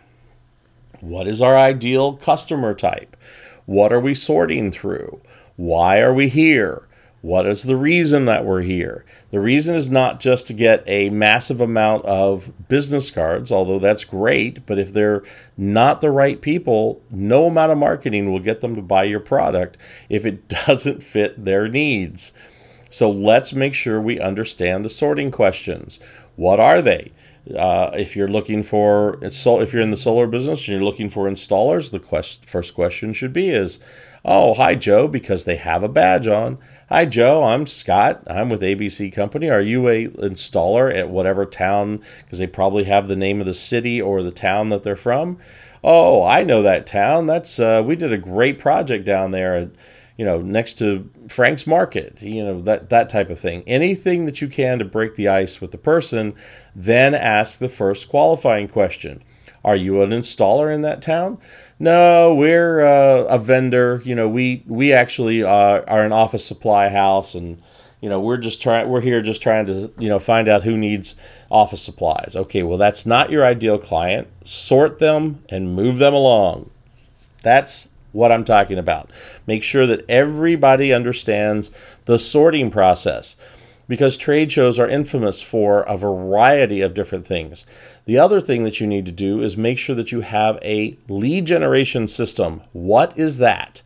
What 1.03 1.27
is 1.27 1.43
our 1.43 1.57
ideal 1.57 2.13
customer 2.13 2.75
type? 2.75 3.17
What 3.67 3.93
are 3.93 3.99
we 3.99 4.15
sorting 4.15 4.71
through? 4.71 5.21
Why 5.57 5.99
are 5.99 6.15
we 6.15 6.29
here? 6.29 6.87
What 7.23 7.45
is 7.45 7.65
the 7.65 7.77
reason 7.77 8.27
that 8.27 8.45
we're 8.45 8.63
here? 8.63 9.05
The 9.33 9.41
reason 9.41 9.75
is 9.75 9.91
not 9.91 10.21
just 10.21 10.47
to 10.47 10.53
get 10.53 10.85
a 10.87 11.11
massive 11.11 11.61
amount 11.61 12.05
of 12.05 12.53
business 12.69 13.11
cards, 13.11 13.51
although 13.51 13.81
that's 13.81 14.05
great, 14.05 14.65
but 14.65 14.79
if 14.79 14.93
they're 14.93 15.25
not 15.57 16.01
the 16.01 16.13
right 16.13 16.41
people, 16.41 17.03
no 17.11 17.47
amount 17.47 17.73
of 17.73 17.79
marketing 17.79 18.31
will 18.31 18.39
get 18.39 18.61
them 18.61 18.77
to 18.77 18.83
buy 18.83 19.03
your 19.03 19.19
product 19.19 19.77
if 20.09 20.25
it 20.25 20.47
doesn't 20.67 21.03
fit 21.03 21.45
their 21.45 21.67
needs. 21.67 22.33
So 22.91 23.11
let's 23.11 23.53
make 23.53 23.75
sure 23.75 24.01
we 24.01 24.21
understand 24.21 24.85
the 24.85 24.91
sorting 24.91 25.33
questions. 25.33 25.99
What 26.37 26.61
are 26.61 26.83
they? 26.83 27.13
Uh, 27.57 27.91
if 27.95 28.15
you're 28.15 28.29
looking 28.29 28.63
for 28.63 29.19
if 29.23 29.73
you're 29.73 29.83
in 29.83 29.91
the 29.91 29.97
solar 29.97 30.27
business 30.27 30.61
and 30.61 30.69
you're 30.69 30.85
looking 30.85 31.11
for 31.11 31.29
installers, 31.29 31.91
the 31.91 31.99
quest, 31.99 32.47
first 32.47 32.73
question 32.75 33.13
should 33.13 33.33
be 33.33 33.51
is, 33.51 33.81
"Oh, 34.25 34.55
hi 34.55 34.77
Joe," 34.77 35.09
because 35.09 35.45
they 35.45 35.57
have 35.57 35.83
a 35.83 35.89
badge 35.89 36.29
on. 36.29 36.59
Hi 36.89 37.05
Joe, 37.05 37.43
I'm 37.43 37.67
Scott. 37.67 38.23
I'm 38.29 38.49
with 38.49 38.63
ABC 38.63 39.13
Company. 39.13 39.51
Are 39.51 39.61
you 39.61 39.89
a 39.89 40.07
installer 40.09 40.95
at 40.95 41.09
whatever 41.09 41.45
town? 41.45 42.01
Because 42.25 42.39
they 42.39 42.47
probably 42.47 42.85
have 42.85 43.09
the 43.09 43.17
name 43.17 43.41
of 43.41 43.47
the 43.47 43.55
city 43.55 44.01
or 44.01 44.23
the 44.23 44.31
town 44.31 44.69
that 44.69 44.85
they're 44.85 44.95
from. 44.95 45.39
Oh, 45.83 46.23
I 46.23 46.45
know 46.45 46.63
that 46.63 46.87
town. 46.87 47.27
That's 47.27 47.59
uh, 47.59 47.83
we 47.85 47.97
did 47.97 48.13
a 48.13 48.19
great 48.19 48.61
project 48.61 49.05
down 49.05 49.33
there 49.33 49.69
you 50.17 50.25
know, 50.25 50.41
next 50.41 50.75
to 50.75 51.11
Frank's 51.29 51.67
Market, 51.67 52.21
you 52.21 52.45
know, 52.45 52.61
that, 52.63 52.91
that 52.91 53.09
type 53.09 53.31
of 53.31 53.41
thing. 53.41 53.63
Anything 53.67 54.27
that 54.27 54.41
you 54.41 54.49
can 54.49 54.79
to 54.79 54.85
break 54.85 55.15
the 55.15 55.29
ice 55.29 55.61
with 55.61 55.73
the 55.73 55.79
person, 55.79 56.35
then 56.75 57.15
ask 57.15 57.59
the 57.59 57.69
first 57.69 58.09
qualifying 58.09 58.69
question. 58.69 59.23
Are 59.65 59.77
you 59.77 60.03
an 60.03 60.11
installer 60.11 60.75
in 60.75 60.83
that 60.83 61.03
town? 61.03 61.39
No, 61.79 62.35
we're 62.35 62.81
uh, 62.81 63.25
a 63.25 63.39
vendor. 63.39 64.03
You 64.05 64.15
know, 64.15 64.29
we 64.29 64.65
we 64.67 64.93
actually 64.93 65.43
are, 65.43 65.89
are 65.89 66.05
an 66.05 66.13
office 66.13 66.45
supply 66.45 66.89
house, 66.89 67.35
and 67.35 67.63
you 68.01 68.09
know 68.09 68.21
we're 68.21 68.39
just 68.39 68.61
trying. 68.61 68.89
We're 68.89 69.01
here 69.01 69.23
just 69.23 69.41
trying 69.41 69.67
to 69.67 69.93
you 69.99 70.09
know 70.09 70.19
find 70.19 70.49
out 70.49 70.65
who 70.65 70.77
needs 70.77 71.15
office 71.51 71.83
supplies. 71.83 72.35
Okay, 72.35 72.65
well 72.65 72.79
that's 72.79 73.07
not 73.07 73.31
your 73.31 73.45
ideal 73.45 73.79
client. 73.79 74.29
Sort 74.45 74.99
them 74.99 75.45
and 75.49 75.77
move 75.77 75.99
them 75.99 76.15
along. 76.15 76.71
That's 77.43 77.89
what 78.13 78.31
I'm 78.31 78.45
talking 78.45 78.79
about. 78.79 79.11
Make 79.47 79.63
sure 79.63 79.87
that 79.87 80.09
everybody 80.09 80.93
understands 80.93 81.71
the 82.05 82.19
sorting 82.19 82.71
process 82.71 83.37
because 83.89 84.17
trade 84.17 84.53
shows 84.53 84.79
are 84.79 84.89
infamous 84.89 85.43
for 85.43 85.83
a 85.83 85.97
variety 85.97 86.81
of 86.81 86.95
different 86.95 87.27
things. 87.27 87.67
The 88.05 88.19
other 88.19 88.41
thing 88.41 88.65
that 88.65 88.81
you 88.81 88.87
need 88.87 89.07
to 89.07 89.13
do 89.13 89.43
is 89.43 89.57
make 89.57 89.79
sure 89.79 89.95
that 89.97 90.13
you 90.13 90.23
have 90.23 90.59
a 90.63 90.97
lead 91.09 91.47
generation 91.47 92.09
system. 92.09 92.63
What 92.73 93.17
is 93.19 93.39
that? 93.39 93.83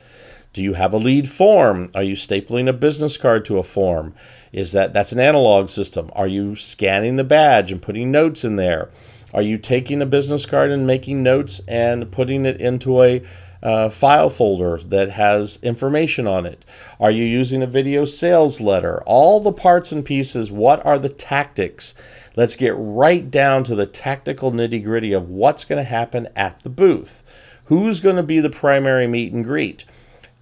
Do 0.52 0.62
you 0.62 0.74
have 0.74 0.94
a 0.94 0.98
lead 0.98 1.28
form? 1.28 1.90
Are 1.94 2.02
you 2.02 2.14
stapling 2.14 2.68
a 2.68 2.72
business 2.72 3.16
card 3.16 3.44
to 3.46 3.58
a 3.58 3.62
form? 3.62 4.14
Is 4.52 4.72
that 4.72 4.92
that's 4.94 5.12
an 5.12 5.20
analog 5.20 5.68
system? 5.68 6.10
Are 6.14 6.26
you 6.26 6.56
scanning 6.56 7.16
the 7.16 7.24
badge 7.24 7.70
and 7.70 7.82
putting 7.82 8.10
notes 8.10 8.42
in 8.44 8.56
there? 8.56 8.90
Are 9.34 9.42
you 9.42 9.58
taking 9.58 10.00
a 10.00 10.06
business 10.06 10.46
card 10.46 10.70
and 10.70 10.86
making 10.86 11.22
notes 11.22 11.60
and 11.68 12.10
putting 12.10 12.46
it 12.46 12.58
into 12.58 13.02
a 13.02 13.22
uh, 13.62 13.88
file 13.88 14.28
folder 14.28 14.78
that 14.78 15.10
has 15.10 15.58
information 15.62 16.26
on 16.26 16.46
it? 16.46 16.64
Are 17.00 17.10
you 17.10 17.24
using 17.24 17.62
a 17.62 17.66
video 17.66 18.04
sales 18.04 18.60
letter? 18.60 19.02
All 19.06 19.40
the 19.40 19.52
parts 19.52 19.92
and 19.92 20.04
pieces, 20.04 20.50
what 20.50 20.84
are 20.84 20.98
the 20.98 21.08
tactics? 21.08 21.94
Let's 22.36 22.56
get 22.56 22.74
right 22.76 23.30
down 23.30 23.64
to 23.64 23.74
the 23.74 23.86
tactical 23.86 24.52
nitty 24.52 24.84
gritty 24.84 25.12
of 25.12 25.28
what's 25.28 25.64
going 25.64 25.78
to 25.82 25.88
happen 25.88 26.28
at 26.36 26.62
the 26.62 26.68
booth. 26.68 27.22
Who's 27.66 28.00
going 28.00 28.16
to 28.16 28.22
be 28.22 28.40
the 28.40 28.50
primary 28.50 29.06
meet 29.06 29.32
and 29.32 29.42
greet? 29.44 29.84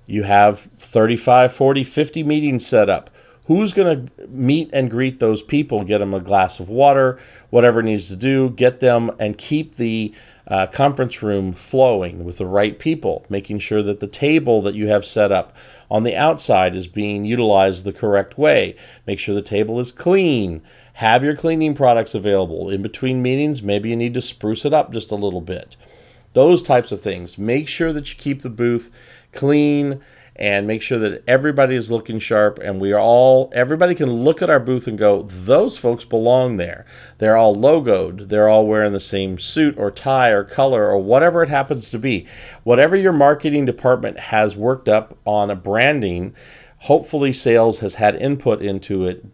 You 0.07 0.25
have 0.25 0.61
35, 0.79 1.53
40, 1.53 1.85
50 1.85 2.23
meetings 2.25 2.67
set 2.67 2.91
up. 2.91 3.11
who's 3.47 3.73
going 3.75 4.09
to 4.09 4.27
meet 4.29 4.71
and 4.73 4.91
greet 4.91 5.21
those 5.21 5.43
people, 5.43 5.85
get 5.85 5.99
them 5.99 6.15
a 6.15 6.21
glass 6.21 6.59
of 6.61 6.69
water, 6.69 7.19
whatever 7.51 7.83
needs 7.83 8.09
to 8.09 8.17
do, 8.17 8.51
get 8.51 8.81
them 8.81 9.11
and 9.19 9.37
keep 9.37 9.77
the 9.77 10.15
uh, 10.47 10.67
conference 10.67 11.23
room 11.23 11.53
flowing 11.53 12.25
with 12.25 12.39
the 12.39 12.47
right 12.47 12.79
people, 12.79 13.25
making 13.29 13.59
sure 13.59 13.83
that 13.83 14.01
the 14.01 14.07
table 14.07 14.61
that 14.63 14.75
you 14.75 14.89
have 14.89 15.05
set 15.05 15.33
up 15.33 15.55
on 15.91 16.03
the 16.03 16.17
outside 16.17 16.77
is 16.77 16.87
being 16.87 17.25
utilized 17.25 17.85
the 17.85 17.93
correct 17.93 18.37
way. 18.37 18.77
Make 19.07 19.19
sure 19.19 19.35
the 19.35 19.43
table 19.43 19.81
is 19.81 19.93
clean. 19.93 20.63
Have 20.95 21.25
your 21.25 21.37
cleaning 21.37 21.75
products 21.75 22.15
available. 22.15 22.69
In 22.71 22.83
between 22.83 23.23
meetings, 23.23 23.63
maybe 23.63 23.91
you 23.91 23.97
need 23.97 24.15
to 24.15 24.21
spruce 24.21 24.65
it 24.65 24.73
up 24.73 24.93
just 24.93 25.11
a 25.11 25.17
little 25.17 25.41
bit. 25.41 25.77
Those 26.35 26.63
types 26.63 26.93
of 26.93 27.01
things. 27.01 27.39
Make 27.39 27.69
sure 27.69 27.93
that 27.93 28.11
you 28.13 28.19
keep 28.19 28.43
the 28.43 28.51
booth 28.51 28.93
clean 29.33 30.01
and 30.37 30.67
make 30.67 30.83
sure 30.83 30.99
that 30.99 31.23
everybody 31.29 31.77
is 31.77 31.91
looking 31.91 32.19
sharp 32.19 32.59
and 32.59 32.81
we 32.81 32.93
are 32.93 32.99
all 32.99 33.51
everybody 33.53 33.95
can 33.95 34.11
look 34.25 34.43
at 34.43 34.51
our 34.51 34.59
booth 34.59 34.89
and 34.89 34.99
go 34.99 35.23
those 35.23 35.79
folks 35.79 36.05
belong 36.05 36.57
there. 36.57 36.85
They're 37.19 37.37
all 37.37 37.55
logoed. 37.55 38.29
They're 38.29 38.49
all 38.49 38.67
wearing 38.67 38.93
the 38.93 39.01
same 39.01 39.39
suit 39.39 39.79
or 39.79 39.91
tie 39.91 40.31
or 40.31 40.43
color 40.43 40.89
or 40.89 40.99
whatever 40.99 41.43
it 41.43 41.49
happens 41.49 41.91
to 41.91 41.99
be. 41.99 42.27
Whatever 42.65 42.97
your 42.97 43.13
marketing 43.13 43.65
department 43.65 44.19
has 44.19 44.57
worked 44.57 44.89
up 44.89 45.17
on 45.25 45.51
a 45.51 45.57
branding 45.57 46.35
hopefully 46.79 47.33
sales 47.33 47.79
has 47.79 47.95
had 47.95 48.17
input 48.17 48.61
into 48.61 49.07
it 49.07 49.25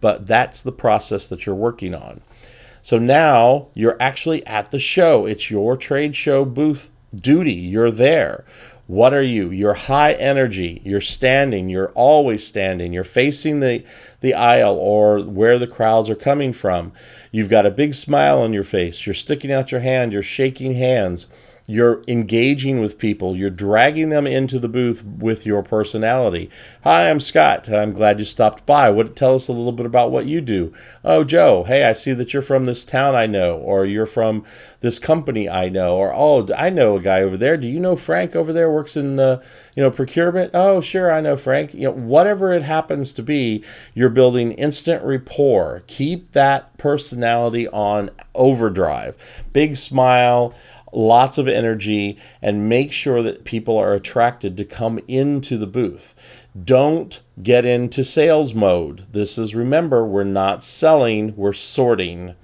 but 0.00 0.26
that's 0.26 0.62
the 0.62 0.72
process 0.72 1.26
that 1.28 1.44
you're 1.44 1.54
working 1.54 1.94
on. 1.94 2.22
So 2.80 2.98
now 2.98 3.68
you're 3.74 3.96
actually 4.00 4.44
at 4.46 4.70
the 4.70 4.78
show. 4.78 5.26
It's 5.26 5.50
your 5.50 5.76
trade 5.76 6.16
show 6.16 6.44
booth 6.44 6.90
duty. 7.14 7.52
You're 7.52 7.90
there 7.90 8.44
what 8.92 9.14
are 9.14 9.22
you? 9.22 9.48
You're 9.48 9.72
high 9.72 10.12
energy. 10.12 10.82
You're 10.84 11.00
standing. 11.00 11.70
You're 11.70 11.92
always 11.94 12.46
standing. 12.46 12.92
You're 12.92 13.04
facing 13.04 13.60
the, 13.60 13.86
the 14.20 14.34
aisle 14.34 14.76
or 14.76 15.22
where 15.22 15.58
the 15.58 15.66
crowds 15.66 16.10
are 16.10 16.14
coming 16.14 16.52
from. 16.52 16.92
You've 17.30 17.48
got 17.48 17.64
a 17.64 17.70
big 17.70 17.94
smile 17.94 18.42
on 18.42 18.52
your 18.52 18.64
face. 18.64 19.06
You're 19.06 19.14
sticking 19.14 19.50
out 19.50 19.72
your 19.72 19.80
hand. 19.80 20.12
You're 20.12 20.22
shaking 20.22 20.74
hands. 20.74 21.26
You're 21.72 22.02
engaging 22.06 22.82
with 22.82 22.98
people. 22.98 23.34
You're 23.34 23.48
dragging 23.48 24.10
them 24.10 24.26
into 24.26 24.58
the 24.58 24.68
booth 24.68 25.02
with 25.02 25.46
your 25.46 25.62
personality. 25.62 26.50
Hi, 26.84 27.08
I'm 27.08 27.18
Scott. 27.18 27.66
I'm 27.66 27.94
glad 27.94 28.18
you 28.18 28.26
stopped 28.26 28.66
by. 28.66 28.90
What 28.90 29.16
tell 29.16 29.36
us 29.36 29.48
a 29.48 29.52
little 29.52 29.72
bit 29.72 29.86
about 29.86 30.10
what 30.10 30.26
you 30.26 30.42
do? 30.42 30.74
Oh, 31.02 31.24
Joe. 31.24 31.64
Hey, 31.64 31.84
I 31.84 31.94
see 31.94 32.12
that 32.12 32.34
you're 32.34 32.42
from 32.42 32.66
this 32.66 32.84
town 32.84 33.14
I 33.14 33.24
know, 33.24 33.56
or 33.56 33.86
you're 33.86 34.04
from 34.04 34.44
this 34.82 34.98
company 34.98 35.48
I 35.48 35.70
know, 35.70 35.96
or 35.96 36.12
oh, 36.14 36.46
I 36.54 36.68
know 36.68 36.96
a 36.96 37.00
guy 37.00 37.22
over 37.22 37.38
there. 37.38 37.56
Do 37.56 37.66
you 37.66 37.80
know 37.80 37.96
Frank 37.96 38.36
over 38.36 38.52
there 38.52 38.70
works 38.70 38.94
in 38.94 39.18
uh, 39.18 39.40
you 39.74 39.82
know 39.82 39.90
procurement? 39.90 40.50
Oh, 40.52 40.82
sure, 40.82 41.10
I 41.10 41.22
know 41.22 41.38
Frank. 41.38 41.72
You 41.72 41.84
know, 41.84 41.92
whatever 41.92 42.52
it 42.52 42.64
happens 42.64 43.14
to 43.14 43.22
be, 43.22 43.64
you're 43.94 44.10
building 44.10 44.52
instant 44.52 45.02
rapport. 45.04 45.84
Keep 45.86 46.32
that 46.32 46.76
personality 46.76 47.66
on 47.68 48.10
overdrive. 48.34 49.16
Big 49.54 49.78
smile 49.78 50.52
lots 50.92 51.38
of 51.38 51.48
energy, 51.48 52.18
and 52.40 52.68
make 52.68 52.92
sure 52.92 53.22
that 53.22 53.44
people 53.44 53.76
are 53.78 53.94
attracted 53.94 54.56
to 54.56 54.64
come 54.64 55.00
into 55.08 55.56
the 55.56 55.66
booth. 55.66 56.14
Don't 56.64 57.20
get 57.42 57.64
into 57.64 58.04
sales 58.04 58.52
mode. 58.52 59.06
This 59.10 59.38
is, 59.38 59.54
remember, 59.54 60.04
we're 60.04 60.24
not 60.24 60.62
selling, 60.62 61.34
we're 61.34 61.54
sorting. 61.54 62.34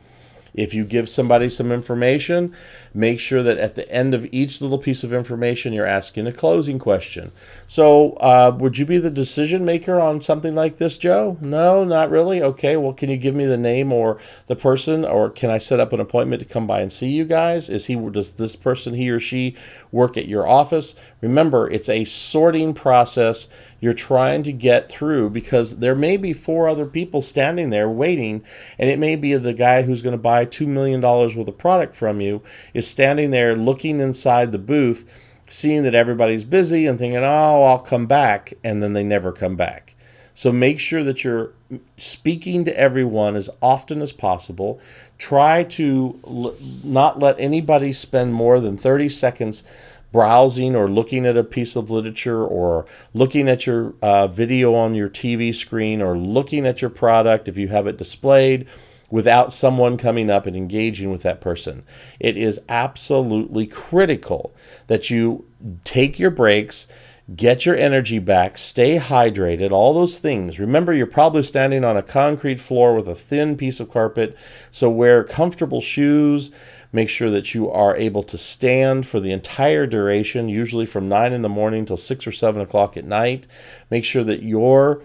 If 0.54 0.72
you 0.74 0.84
give 0.84 1.08
somebody 1.08 1.50
some 1.50 1.70
information, 1.70 2.56
make 2.94 3.20
sure 3.20 3.42
that 3.42 3.58
at 3.58 3.74
the 3.74 3.90
end 3.90 4.14
of 4.14 4.26
each 4.32 4.60
little 4.60 4.78
piece 4.78 5.04
of 5.04 5.12
information, 5.12 5.72
you're 5.72 5.86
asking 5.86 6.26
a 6.26 6.32
closing 6.32 6.78
question. 6.78 7.32
So, 7.66 8.12
uh, 8.14 8.56
would 8.58 8.78
you 8.78 8.86
be 8.86 8.98
the 8.98 9.10
decision 9.10 9.64
maker 9.64 10.00
on 10.00 10.22
something 10.22 10.54
like 10.54 10.78
this, 10.78 10.96
Joe? 10.96 11.36
No, 11.40 11.84
not 11.84 12.10
really. 12.10 12.42
Okay, 12.42 12.76
well, 12.76 12.92
can 12.92 13.10
you 13.10 13.16
give 13.16 13.34
me 13.34 13.46
the 13.46 13.56
name 13.56 13.92
or 13.92 14.18
the 14.46 14.56
person, 14.56 15.04
or 15.04 15.30
can 15.30 15.50
I 15.50 15.58
set 15.58 15.80
up 15.80 15.92
an 15.92 16.00
appointment 16.00 16.40
to 16.40 16.48
come 16.48 16.66
by 16.66 16.80
and 16.80 16.92
see 16.92 17.08
you 17.08 17.24
guys? 17.24 17.68
Is 17.68 17.86
he 17.86 17.96
does 18.10 18.32
this 18.32 18.56
person, 18.56 18.94
he 18.94 19.10
or 19.10 19.20
she, 19.20 19.56
work 19.92 20.16
at 20.16 20.28
your 20.28 20.46
office? 20.46 20.94
Remember, 21.20 21.70
it's 21.70 21.88
a 21.88 22.04
sorting 22.04 22.74
process 22.74 23.48
you're 23.80 23.92
trying 23.92 24.42
to 24.42 24.52
get 24.52 24.88
through 24.88 25.30
because 25.30 25.76
there 25.76 25.94
may 25.94 26.16
be 26.16 26.32
four 26.32 26.68
other 26.68 26.86
people 26.86 27.20
standing 27.20 27.70
there 27.70 27.88
waiting, 27.88 28.44
and 28.78 28.90
it 28.90 28.98
may 28.98 29.14
be 29.14 29.34
the 29.34 29.52
guy 29.52 29.82
who's 29.82 30.02
going 30.02 30.12
to 30.12 30.18
buy 30.18 30.44
$2 30.44 30.66
million 30.66 31.00
worth 31.00 31.36
of 31.36 31.58
product 31.58 31.94
from 31.94 32.20
you 32.20 32.42
is 32.78 32.88
standing 32.88 33.30
there 33.30 33.56
looking 33.56 34.00
inside 34.00 34.52
the 34.52 34.58
booth, 34.58 35.10
seeing 35.48 35.82
that 35.82 35.94
everybody's 35.94 36.44
busy 36.44 36.86
and 36.86 36.98
thinking, 36.98 37.20
oh, 37.22 37.62
I'll 37.62 37.78
come 37.78 38.06
back, 38.06 38.54
and 38.64 38.82
then 38.82 38.92
they 38.92 39.04
never 39.04 39.32
come 39.32 39.56
back. 39.56 39.94
So 40.34 40.52
make 40.52 40.78
sure 40.78 41.02
that 41.02 41.24
you're 41.24 41.50
speaking 41.96 42.64
to 42.64 42.78
everyone 42.78 43.34
as 43.34 43.50
often 43.60 44.00
as 44.00 44.12
possible. 44.12 44.80
Try 45.18 45.64
to 45.64 46.20
l- 46.24 46.54
not 46.84 47.18
let 47.18 47.40
anybody 47.40 47.92
spend 47.92 48.34
more 48.34 48.60
than 48.60 48.76
30 48.76 49.08
seconds 49.08 49.64
browsing 50.12 50.74
or 50.76 50.88
looking 50.88 51.26
at 51.26 51.36
a 51.36 51.44
piece 51.44 51.76
of 51.76 51.90
literature 51.90 52.44
or 52.44 52.86
looking 53.12 53.48
at 53.48 53.66
your 53.66 53.94
uh, 54.00 54.26
video 54.28 54.74
on 54.74 54.94
your 54.94 55.08
TV 55.08 55.54
screen 55.54 56.00
or 56.00 56.16
looking 56.16 56.64
at 56.66 56.80
your 56.80 56.90
product 56.90 57.48
if 57.48 57.58
you 57.58 57.68
have 57.68 57.86
it 57.86 57.98
displayed 57.98 58.66
without 59.10 59.52
someone 59.52 59.96
coming 59.96 60.30
up 60.30 60.46
and 60.46 60.56
engaging 60.56 61.10
with 61.10 61.22
that 61.22 61.40
person. 61.40 61.82
It 62.20 62.36
is 62.36 62.60
absolutely 62.68 63.66
critical 63.66 64.54
that 64.86 65.10
you 65.10 65.46
take 65.84 66.18
your 66.18 66.30
breaks, 66.30 66.86
get 67.34 67.64
your 67.64 67.76
energy 67.76 68.18
back, 68.18 68.58
stay 68.58 68.98
hydrated, 68.98 69.70
all 69.70 69.94
those 69.94 70.18
things. 70.18 70.58
Remember, 70.58 70.92
you're 70.92 71.06
probably 71.06 71.42
standing 71.42 71.84
on 71.84 71.96
a 71.96 72.02
concrete 72.02 72.60
floor 72.60 72.94
with 72.94 73.08
a 73.08 73.14
thin 73.14 73.56
piece 73.56 73.80
of 73.80 73.90
carpet, 73.90 74.36
so 74.70 74.90
wear 74.90 75.24
comfortable 75.24 75.80
shoes 75.80 76.50
Make 76.92 77.10
sure 77.10 77.30
that 77.30 77.54
you 77.54 77.70
are 77.70 77.96
able 77.96 78.22
to 78.24 78.38
stand 78.38 79.06
for 79.06 79.20
the 79.20 79.32
entire 79.32 79.86
duration, 79.86 80.48
usually 80.48 80.86
from 80.86 81.08
9 81.08 81.32
in 81.32 81.42
the 81.42 81.48
morning 81.48 81.84
till 81.84 81.98
6 81.98 82.26
or 82.26 82.32
7 82.32 82.62
o'clock 82.62 82.96
at 82.96 83.04
night. 83.04 83.46
Make 83.90 84.04
sure 84.04 84.24
that 84.24 84.42
your 84.42 85.02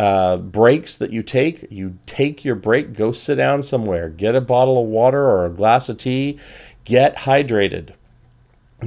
uh, 0.00 0.38
breaks 0.38 0.96
that 0.96 1.12
you 1.12 1.22
take, 1.22 1.70
you 1.70 1.98
take 2.06 2.42
your 2.42 2.54
break, 2.54 2.94
go 2.94 3.12
sit 3.12 3.34
down 3.34 3.62
somewhere, 3.62 4.08
get 4.08 4.34
a 4.34 4.40
bottle 4.40 4.80
of 4.80 4.88
water 4.88 5.22
or 5.28 5.44
a 5.44 5.50
glass 5.50 5.90
of 5.90 5.98
tea, 5.98 6.38
get 6.86 7.14
hydrated 7.16 7.92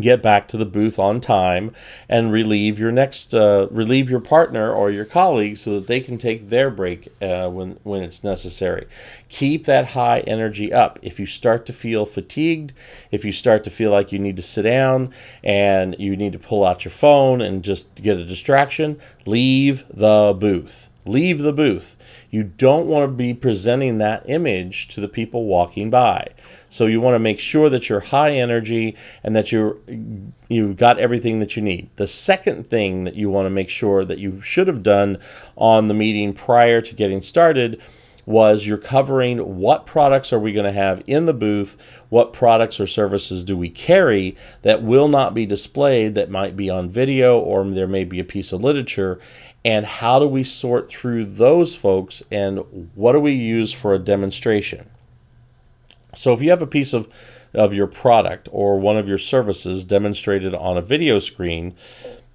get 0.01 0.23
back 0.23 0.47
to 0.47 0.57
the 0.57 0.65
booth 0.65 0.97
on 0.97 1.21
time 1.21 1.71
and 2.09 2.31
relieve 2.31 2.79
your 2.79 2.91
next 2.91 3.31
uh, 3.35 3.67
relieve 3.69 4.09
your 4.09 4.19
partner 4.19 4.73
or 4.73 4.89
your 4.89 5.05
colleague 5.05 5.55
so 5.55 5.75
that 5.75 5.85
they 5.85 5.99
can 5.99 6.17
take 6.17 6.49
their 6.49 6.71
break 6.71 7.09
uh, 7.21 7.47
when 7.47 7.77
when 7.83 8.01
it's 8.01 8.23
necessary. 8.23 8.87
Keep 9.29 9.65
that 9.65 9.89
high 9.89 10.21
energy 10.21 10.73
up. 10.73 10.97
If 11.03 11.19
you 11.19 11.27
start 11.27 11.67
to 11.67 11.73
feel 11.73 12.07
fatigued 12.07 12.73
if 13.11 13.23
you 13.23 13.31
start 13.31 13.63
to 13.65 13.69
feel 13.69 13.91
like 13.91 14.11
you 14.11 14.17
need 14.17 14.37
to 14.37 14.41
sit 14.41 14.63
down 14.63 15.13
and 15.43 15.95
you 15.99 16.17
need 16.17 16.33
to 16.33 16.39
pull 16.39 16.65
out 16.65 16.83
your 16.83 16.91
phone 16.91 17.39
and 17.39 17.61
just 17.61 17.93
get 17.93 18.17
a 18.17 18.25
distraction 18.25 18.99
leave 19.27 19.83
the 19.93 20.35
booth 20.35 20.89
leave 21.05 21.39
the 21.39 21.53
booth 21.53 21.97
you 22.29 22.43
don't 22.43 22.87
want 22.87 23.03
to 23.03 23.15
be 23.15 23.33
presenting 23.33 23.97
that 23.97 24.23
image 24.29 24.87
to 24.87 25.01
the 25.01 25.07
people 25.07 25.45
walking 25.45 25.89
by 25.89 26.27
so 26.73 26.87
you 26.87 26.99
want 26.99 27.13
to 27.13 27.19
make 27.19 27.39
sure 27.39 27.69
that 27.69 27.87
you're 27.87 27.99
high 27.99 28.31
energy 28.31 28.95
and 29.23 29.35
that 29.35 29.51
you're 29.51 29.77
you've 30.47 30.75
got 30.75 30.97
everything 30.97 31.39
that 31.39 31.55
you 31.55 31.61
need. 31.61 31.87
The 31.97 32.07
second 32.07 32.65
thing 32.65 33.03
that 33.03 33.15
you 33.15 33.29
want 33.29 33.45
to 33.45 33.51
make 33.51 33.69
sure 33.69 34.03
that 34.03 34.17
you 34.17 34.41
should 34.41 34.67
have 34.67 34.81
done 34.81 35.19
on 35.55 35.87
the 35.87 35.93
meeting 35.93 36.33
prior 36.33 36.81
to 36.81 36.95
getting 36.95 37.21
started 37.21 37.79
was 38.25 38.65
you're 38.65 38.79
covering 38.79 39.59
what 39.59 39.85
products 39.85 40.33
are 40.33 40.39
we 40.39 40.51
going 40.51 40.65
to 40.65 40.71
have 40.71 41.03
in 41.05 41.27
the 41.27 41.33
booth, 41.33 41.77
what 42.09 42.33
products 42.33 42.79
or 42.79 42.87
services 42.87 43.43
do 43.43 43.55
we 43.55 43.69
carry 43.69 44.35
that 44.63 44.81
will 44.81 45.07
not 45.07 45.35
be 45.35 45.45
displayed 45.45 46.15
that 46.15 46.31
might 46.31 46.57
be 46.57 46.71
on 46.71 46.89
video 46.89 47.37
or 47.37 47.63
there 47.65 47.85
may 47.85 48.03
be 48.03 48.19
a 48.19 48.23
piece 48.23 48.51
of 48.51 48.63
literature 48.63 49.19
and 49.65 49.85
how 49.85 50.19
do 50.19 50.27
we 50.27 50.43
sort 50.43 50.89
through 50.89 51.25
those 51.25 51.75
folks 51.75 52.21
and 52.31 52.91
what 52.95 53.13
do 53.13 53.19
we 53.19 53.31
use 53.31 53.71
for 53.71 53.93
a 53.93 53.99
demonstration. 53.99 54.89
So 56.15 56.33
if 56.33 56.41
you 56.41 56.49
have 56.49 56.61
a 56.61 56.67
piece 56.67 56.93
of, 56.93 57.07
of 57.53 57.73
your 57.73 57.87
product 57.87 58.49
or 58.51 58.79
one 58.79 58.97
of 58.97 59.07
your 59.07 59.17
services 59.17 59.83
demonstrated 59.83 60.53
on 60.53 60.77
a 60.77 60.81
video 60.81 61.19
screen, 61.19 61.75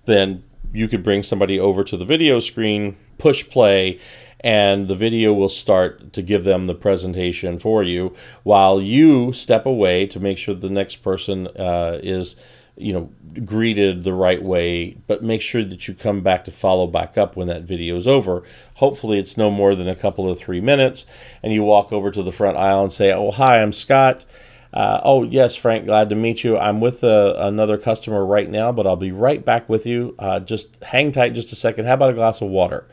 then 0.06 0.42
you 0.72 0.88
could 0.88 1.02
bring 1.02 1.22
somebody 1.22 1.58
over 1.60 1.84
to 1.84 1.96
the 1.96 2.04
video 2.04 2.40
screen, 2.40 2.96
push 3.18 3.48
play, 3.48 4.00
and 4.40 4.88
the 4.88 4.94
video 4.94 5.32
will 5.32 5.48
start 5.48 6.12
to 6.12 6.22
give 6.22 6.44
them 6.44 6.66
the 6.66 6.74
presentation 6.74 7.58
for 7.58 7.82
you 7.82 8.14
while 8.44 8.80
you 8.80 9.32
step 9.32 9.66
away 9.66 10.06
to 10.06 10.20
make 10.20 10.38
sure 10.38 10.54
the 10.54 10.70
next 10.70 10.96
person 10.96 11.48
uh, 11.48 11.98
is 12.02 12.36
you 12.78 12.92
know 12.92 13.10
greeted 13.44 14.04
the 14.04 14.12
right 14.12 14.42
way 14.42 14.96
but 15.06 15.22
make 15.22 15.40
sure 15.42 15.64
that 15.64 15.86
you 15.86 15.94
come 15.94 16.22
back 16.22 16.44
to 16.44 16.50
follow 16.50 16.86
back 16.86 17.18
up 17.18 17.36
when 17.36 17.48
that 17.48 17.62
video 17.62 17.96
is 17.96 18.08
over. 18.08 18.42
Hopefully 18.74 19.18
it's 19.18 19.36
no 19.36 19.50
more 19.50 19.74
than 19.74 19.88
a 19.88 19.96
couple 19.96 20.28
of 20.30 20.38
three 20.38 20.60
minutes 20.60 21.04
and 21.42 21.52
you 21.52 21.62
walk 21.62 21.92
over 21.92 22.10
to 22.10 22.22
the 22.22 22.32
front 22.32 22.56
aisle 22.56 22.82
and 22.82 22.92
say 22.92 23.12
oh 23.12 23.30
hi 23.30 23.60
i'm 23.62 23.72
scott. 23.72 24.24
Uh, 24.72 25.00
oh 25.02 25.22
yes 25.22 25.56
frank 25.56 25.86
glad 25.86 26.08
to 26.08 26.14
meet 26.14 26.44
you. 26.44 26.56
I'm 26.56 26.80
with 26.80 27.02
uh, 27.04 27.34
another 27.38 27.78
customer 27.78 28.24
right 28.24 28.48
now 28.48 28.72
but 28.72 28.86
i'll 28.86 28.96
be 28.96 29.12
right 29.12 29.44
back 29.44 29.68
with 29.68 29.86
you. 29.86 30.14
Uh, 30.18 30.40
just 30.40 30.82
hang 30.82 31.12
tight 31.12 31.34
just 31.34 31.52
a 31.52 31.56
second. 31.56 31.86
How 31.86 31.94
about 31.94 32.10
a 32.10 32.14
glass 32.14 32.40
of 32.40 32.48
water? 32.48 32.86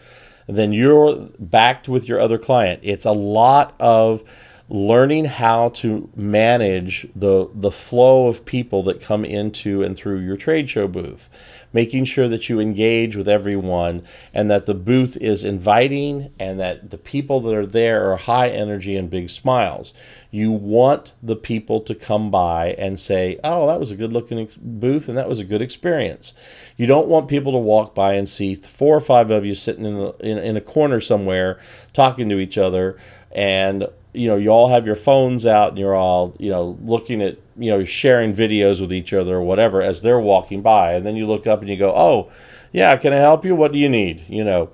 Then 0.47 0.73
you're 0.73 1.29
backed 1.39 1.87
with 1.87 2.07
your 2.07 2.19
other 2.19 2.37
client. 2.37 2.81
It's 2.83 3.05
a 3.05 3.11
lot 3.11 3.75
of 3.79 4.23
learning 4.67 5.25
how 5.25 5.69
to 5.69 6.09
manage 6.15 7.07
the 7.15 7.47
the 7.53 7.71
flow 7.71 8.27
of 8.27 8.45
people 8.45 8.81
that 8.81 8.99
come 9.01 9.23
into 9.23 9.83
and 9.83 9.95
through 9.95 10.19
your 10.19 10.35
trade 10.35 10.69
show 10.69 10.87
booth 10.87 11.29
making 11.75 12.05
sure 12.05 12.29
that 12.29 12.47
you 12.47 12.57
engage 12.57 13.17
with 13.17 13.27
everyone 13.27 14.01
and 14.33 14.49
that 14.49 14.65
the 14.65 14.73
booth 14.73 15.17
is 15.17 15.43
inviting 15.43 16.31
and 16.39 16.57
that 16.57 16.89
the 16.89 16.97
people 16.97 17.41
that 17.41 17.53
are 17.53 17.65
there 17.65 18.09
are 18.09 18.15
high 18.15 18.47
energy 18.47 18.95
and 18.95 19.09
big 19.09 19.29
smiles. 19.29 19.93
You 20.31 20.53
want 20.53 21.11
the 21.21 21.35
people 21.35 21.81
to 21.81 21.93
come 21.93 22.31
by 22.31 22.75
and 22.77 22.97
say 22.97 23.37
oh 23.43 23.67
that 23.67 23.79
was 23.79 23.91
a 23.91 23.95
good 23.97 24.13
looking 24.13 24.47
booth 24.55 25.09
and 25.09 25.17
that 25.17 25.27
was 25.27 25.39
a 25.41 25.43
good 25.43 25.61
experience. 25.61 26.33
You 26.77 26.87
don't 26.87 27.09
want 27.09 27.27
people 27.27 27.51
to 27.51 27.57
walk 27.57 27.93
by 27.93 28.13
and 28.13 28.29
see 28.29 28.55
four 28.55 28.95
or 28.95 29.01
five 29.01 29.29
of 29.29 29.45
you 29.45 29.53
sitting 29.53 29.83
in 29.83 29.97
a, 29.97 30.11
in, 30.19 30.37
in 30.37 30.55
a 30.55 30.61
corner 30.61 31.01
somewhere 31.01 31.59
talking 31.91 32.29
to 32.29 32.39
each 32.39 32.57
other 32.57 32.97
and 33.33 33.89
you 34.15 34.27
know 34.27 34.37
you 34.37 34.49
all 34.49 34.69
have 34.69 34.85
your 34.85 34.95
phones 34.95 35.45
out 35.45 35.69
and 35.69 35.77
you're 35.77 35.95
all 35.95 36.35
you 36.39 36.49
know 36.49 36.77
looking 36.81 37.21
at 37.21 37.37
you 37.57 37.71
know 37.71 37.83
sharing 37.83 38.33
videos 38.33 38.81
with 38.81 38.93
each 38.93 39.13
other 39.13 39.37
or 39.37 39.41
whatever 39.41 39.81
as 39.81 40.01
they're 40.01 40.19
walking 40.19 40.61
by. 40.61 40.93
And 40.93 41.05
then 41.05 41.15
you 41.15 41.27
look 41.27 41.47
up 41.47 41.61
and 41.61 41.69
you 41.69 41.77
go 41.77 41.93
oh 41.95 42.31
yeah 42.71 42.95
can 42.97 43.13
i 43.13 43.17
help 43.17 43.45
you? 43.45 43.55
What 43.55 43.71
do 43.71 43.79
you 43.79 43.89
need? 43.89 44.23
You 44.27 44.43
know 44.43 44.71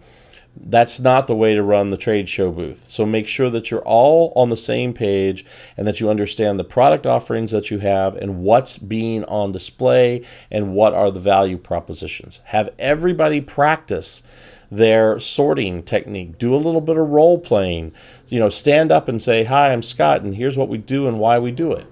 that's 0.55 0.99
not 0.99 1.27
the 1.27 1.35
way 1.35 1.55
to 1.55 1.63
run 1.63 1.89
the 1.89 1.97
trade 1.97 2.27
show 2.27 2.51
booth. 2.51 2.85
So 2.89 3.05
make 3.05 3.27
sure 3.27 3.49
that 3.49 3.71
you're 3.71 3.85
all 3.85 4.33
on 4.35 4.49
the 4.49 4.57
same 4.57 4.93
page 4.93 5.45
and 5.77 5.87
that 5.87 5.99
you 5.99 6.09
understand 6.09 6.59
the 6.59 6.65
product 6.65 7.05
offerings 7.05 7.51
that 7.51 7.71
you 7.71 7.79
have 7.79 8.15
and 8.15 8.43
what's 8.43 8.77
being 8.77 9.23
on 9.25 9.51
display 9.51 10.25
and 10.49 10.73
what 10.73 10.93
are 10.93 11.09
the 11.09 11.19
value 11.19 11.57
propositions. 11.57 12.41
Have 12.45 12.69
everybody 12.77 13.39
practice 13.39 14.23
their 14.71 15.19
sorting 15.19 15.83
technique 15.83 16.37
do 16.37 16.55
a 16.55 16.57
little 16.57 16.81
bit 16.81 16.97
of 16.97 17.09
role 17.09 17.37
playing 17.37 17.91
you 18.31 18.39
know, 18.39 18.49
stand 18.49 18.91
up 18.91 19.07
and 19.09 19.21
say, 19.21 19.43
Hi, 19.43 19.71
I'm 19.71 19.83
Scott, 19.83 20.21
and 20.21 20.35
here's 20.35 20.57
what 20.57 20.69
we 20.69 20.77
do 20.79 21.05
and 21.05 21.19
why 21.19 21.37
we 21.37 21.51
do 21.51 21.73
it. 21.73 21.85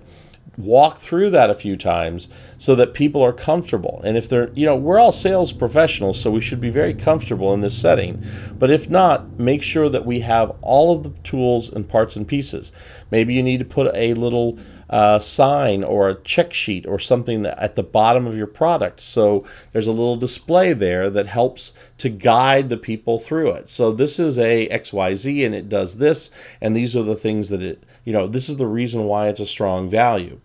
Walk 0.57 0.97
through 0.97 1.29
that 1.31 1.49
a 1.49 1.53
few 1.53 1.77
times 1.77 2.27
so 2.57 2.75
that 2.75 2.93
people 2.93 3.21
are 3.21 3.33
comfortable. 3.33 4.01
And 4.03 4.17
if 4.17 4.27
they're, 4.27 4.49
you 4.53 4.65
know, 4.65 4.75
we're 4.75 4.99
all 4.99 5.11
sales 5.11 5.51
professionals, 5.51 6.19
so 6.19 6.31
we 6.31 6.41
should 6.41 6.59
be 6.59 6.69
very 6.69 6.93
comfortable 6.93 7.53
in 7.53 7.61
this 7.61 7.79
setting. 7.79 8.25
But 8.57 8.71
if 8.71 8.89
not, 8.89 9.37
make 9.37 9.61
sure 9.61 9.89
that 9.89 10.05
we 10.05 10.21
have 10.21 10.55
all 10.61 10.95
of 10.95 11.03
the 11.03 11.09
tools 11.23 11.69
and 11.69 11.87
parts 11.87 12.15
and 12.15 12.27
pieces. 12.27 12.71
Maybe 13.11 13.33
you 13.33 13.43
need 13.43 13.59
to 13.59 13.65
put 13.65 13.93
a 13.93 14.13
little 14.13 14.57
uh, 14.89 15.19
sign 15.19 15.83
or 15.83 16.09
a 16.09 16.21
check 16.21 16.53
sheet 16.53 16.85
or 16.87 16.99
something 16.99 17.45
at 17.45 17.75
the 17.75 17.83
bottom 17.83 18.25
of 18.25 18.35
your 18.35 18.47
product. 18.47 18.99
So 18.99 19.45
there's 19.71 19.87
a 19.87 19.91
little 19.91 20.17
display 20.17 20.73
there 20.73 21.09
that 21.09 21.27
helps 21.27 21.73
to 21.99 22.09
guide 22.09 22.69
the 22.69 22.77
people 22.77 23.19
through 23.19 23.51
it. 23.51 23.69
So 23.69 23.91
this 23.91 24.19
is 24.19 24.37
a 24.37 24.67
XYZ 24.69 25.45
and 25.45 25.53
it 25.53 25.69
does 25.69 25.97
this, 25.97 26.31
and 26.59 26.75
these 26.75 26.95
are 26.95 27.03
the 27.03 27.15
things 27.15 27.49
that 27.49 27.61
it, 27.61 27.83
you 28.03 28.13
know, 28.13 28.27
this 28.27 28.49
is 28.49 28.57
the 28.57 28.67
reason 28.67 29.05
why 29.05 29.27
it's 29.27 29.39
a 29.39 29.45
strong 29.45 29.89
value. 29.89 30.39